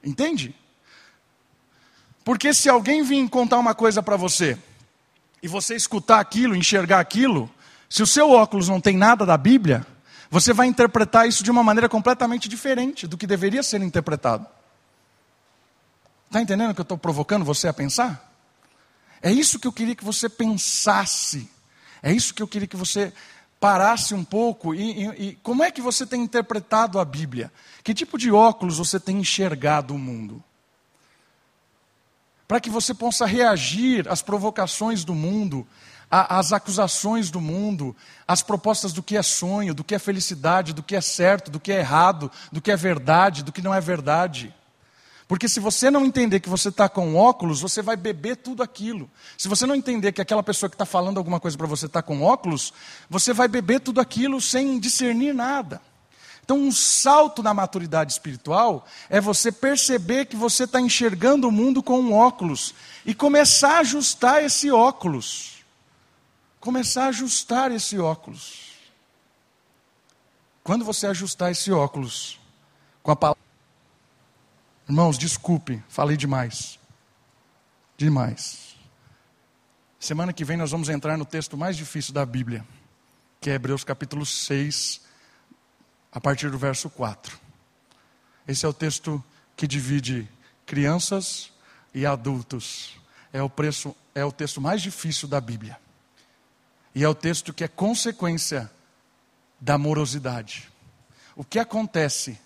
Entende? 0.03 0.55
Porque 2.23 2.53
se 2.53 2.69
alguém 2.69 3.03
vir 3.03 3.27
contar 3.29 3.57
uma 3.57 3.73
coisa 3.73 4.03
para 4.03 4.15
você, 4.15 4.57
e 5.41 5.47
você 5.47 5.75
escutar 5.75 6.19
aquilo, 6.19 6.55
enxergar 6.55 6.99
aquilo, 6.99 7.49
se 7.89 8.03
o 8.03 8.07
seu 8.07 8.31
óculos 8.31 8.67
não 8.67 8.79
tem 8.79 8.95
nada 8.95 9.25
da 9.25 9.37
Bíblia, 9.37 9.85
você 10.29 10.53
vai 10.53 10.67
interpretar 10.67 11.27
isso 11.27 11.43
de 11.43 11.49
uma 11.49 11.63
maneira 11.63 11.89
completamente 11.89 12.47
diferente 12.47 13.07
do 13.07 13.17
que 13.17 13.25
deveria 13.25 13.63
ser 13.63 13.81
interpretado. 13.81 14.45
Está 16.27 16.41
entendendo 16.41 16.73
que 16.75 16.81
eu 16.81 16.83
estou 16.83 16.97
provocando 16.97 17.43
você 17.43 17.67
a 17.67 17.73
pensar? 17.73 18.31
É 19.21 19.31
isso 19.31 19.59
que 19.59 19.67
eu 19.67 19.73
queria 19.73 19.95
que 19.95 20.05
você 20.05 20.29
pensasse. 20.29 21.49
É 22.01 22.11
isso 22.13 22.33
que 22.33 22.41
eu 22.41 22.47
queria 22.47 22.67
que 22.67 22.77
você 22.77 23.11
parasse 23.59 24.13
um 24.13 24.23
pouco 24.23 24.73
e, 24.73 25.03
e, 25.03 25.29
e, 25.29 25.35
como 25.43 25.63
é 25.63 25.71
que 25.71 25.81
você 25.81 26.05
tem 26.05 26.21
interpretado 26.21 26.97
a 26.97 27.03
Bíblia? 27.03 27.51
Que 27.83 27.93
tipo 27.93 28.17
de 28.17 28.31
óculos 28.31 28.77
você 28.77 28.99
tem 28.99 29.17
enxergado 29.17 29.93
o 29.93 29.99
mundo? 29.99 30.41
Para 32.47 32.61
que 32.61 32.69
você 32.69 32.93
possa 32.93 33.25
reagir 33.25 34.07
às 34.07 34.21
provocações 34.21 35.03
do 35.03 35.13
mundo 35.13 35.67
as 36.09 36.51
acusações 36.51 37.29
do 37.29 37.39
mundo, 37.39 37.95
as 38.27 38.41
propostas 38.41 38.91
do 38.91 39.03
que 39.03 39.15
é 39.15 39.21
sonho, 39.21 39.73
do 39.73 39.83
que 39.83 39.93
é 39.93 39.99
felicidade, 39.99 40.73
do 40.73 40.81
que 40.81 40.95
é 40.95 41.01
certo, 41.01 41.51
do 41.51 41.59
que 41.59 41.71
é 41.71 41.79
errado, 41.79 42.31
do 42.51 42.59
que 42.59 42.71
é 42.71 42.75
verdade, 42.75 43.43
do 43.43 43.51
que 43.51 43.61
não 43.61 43.73
é 43.73 43.79
verdade. 43.79 44.53
Porque 45.27 45.47
se 45.47 45.59
você 45.59 45.91
não 45.91 46.03
entender 46.03 46.39
que 46.39 46.49
você 46.49 46.69
está 46.69 46.89
com 46.89 47.15
óculos, 47.15 47.61
você 47.61 47.83
vai 47.83 47.95
beber 47.95 48.37
tudo 48.37 48.63
aquilo. 48.63 49.07
Se 49.37 49.47
você 49.47 49.67
não 49.67 49.75
entender 49.75 50.11
que 50.11 50.21
aquela 50.21 50.41
pessoa 50.41 50.67
que 50.67 50.73
está 50.73 50.87
falando 50.87 51.19
alguma 51.19 51.39
coisa 51.39 51.55
para 51.55 51.67
você 51.67 51.85
está 51.85 52.01
com 52.01 52.23
óculos, 52.23 52.73
você 53.07 53.31
vai 53.31 53.47
beber 53.47 53.79
tudo 53.79 54.01
aquilo 54.01 54.41
sem 54.41 54.79
discernir 54.79 55.35
nada. 55.35 55.79
Então, 56.43 56.57
um 56.57 56.71
salto 56.71 57.43
na 57.43 57.53
maturidade 57.53 58.11
espiritual 58.11 58.87
é 59.07 59.21
você 59.21 59.51
perceber 59.51 60.25
que 60.25 60.35
você 60.35 60.63
está 60.63 60.81
enxergando 60.81 61.47
o 61.47 61.51
mundo 61.51 61.83
com 61.83 61.99
um 61.99 62.11
óculos 62.11 62.73
e 63.05 63.13
começar 63.13 63.75
a 63.75 63.79
ajustar 63.81 64.43
esse 64.43 64.71
óculos 64.71 65.58
começar 66.59 67.05
a 67.05 67.07
ajustar 67.07 67.71
esse 67.71 67.97
óculos. 67.97 68.73
Quando 70.63 70.85
você 70.85 71.07
ajustar 71.07 71.51
esse 71.51 71.71
óculos 71.71 72.39
com 73.01 73.11
a 73.11 73.15
palavra. 73.15 73.41
Irmãos, 74.87 75.17
desculpe, 75.17 75.81
falei 75.87 76.17
demais. 76.17 76.79
Demais. 77.97 78.75
Semana 79.99 80.33
que 80.33 80.45
vem 80.45 80.57
nós 80.57 80.71
vamos 80.71 80.89
entrar 80.89 81.17
no 81.17 81.25
texto 81.25 81.57
mais 81.57 81.75
difícil 81.75 82.13
da 82.13 82.25
Bíblia, 82.25 82.65
que 83.41 83.49
é 83.49 83.53
Hebreus 83.53 83.83
capítulo 83.83 84.25
6, 84.25 85.01
a 86.11 86.21
partir 86.21 86.49
do 86.49 86.57
verso 86.57 86.89
4. 86.89 87.39
Esse 88.47 88.65
é 88.65 88.69
o 88.69 88.73
texto 88.73 89.23
que 89.55 89.67
divide 89.67 90.27
crianças 90.65 91.51
e 91.93 92.05
adultos. 92.05 92.97
É 93.31 93.43
o, 93.43 93.49
preço, 93.49 93.95
é 94.15 94.23
o 94.25 94.31
texto 94.31 94.59
mais 94.59 94.81
difícil 94.81 95.27
da 95.27 95.39
Bíblia. 95.39 95.77
E 96.99 97.03
é 97.05 97.07
o 97.07 97.15
texto 97.15 97.53
que 97.53 97.63
é 97.63 97.67
consequência 97.69 98.69
da 99.57 99.77
morosidade. 99.77 100.69
O 101.33 101.45
que 101.45 101.57
acontece 101.57 102.37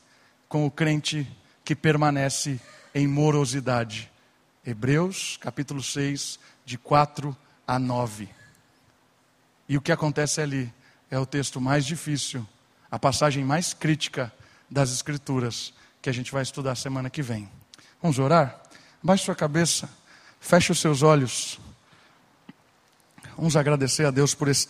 com 0.48 0.64
o 0.64 0.70
crente 0.70 1.28
que 1.66 1.76
permanece 1.76 2.62
em 2.94 3.08
morosidade? 3.08 4.12
Hebreus, 4.64 5.38
capítulo 5.42 5.82
6, 5.82 6.40
de 6.64 6.78
4 6.78 7.36
a 7.66 7.80
9. 7.80 8.30
E 9.68 9.76
o 9.76 9.82
que 9.82 9.92
acontece 9.92 10.40
ali 10.40 10.72
é 11.10 11.18
o 11.18 11.26
texto 11.26 11.60
mais 11.60 11.84
difícil, 11.84 12.48
a 12.92 13.00
passagem 13.00 13.44
mais 13.44 13.74
crítica 13.74 14.32
das 14.70 14.92
Escrituras, 14.92 15.74
que 16.00 16.12
a 16.12 16.14
gente 16.14 16.32
vai 16.32 16.44
estudar 16.44 16.76
semana 16.76 17.10
que 17.10 17.24
vem. 17.24 17.50
Vamos 18.00 18.20
orar? 18.20 18.62
Baixe 19.02 19.26
sua 19.26 19.36
cabeça, 19.36 19.90
feche 20.40 20.72
os 20.72 20.80
seus 20.80 21.02
olhos. 21.02 21.60
Vamos 23.36 23.56
agradecer 23.56 24.06
a 24.06 24.12
Deus 24.12 24.36
por 24.36 24.48
esse 24.48 24.62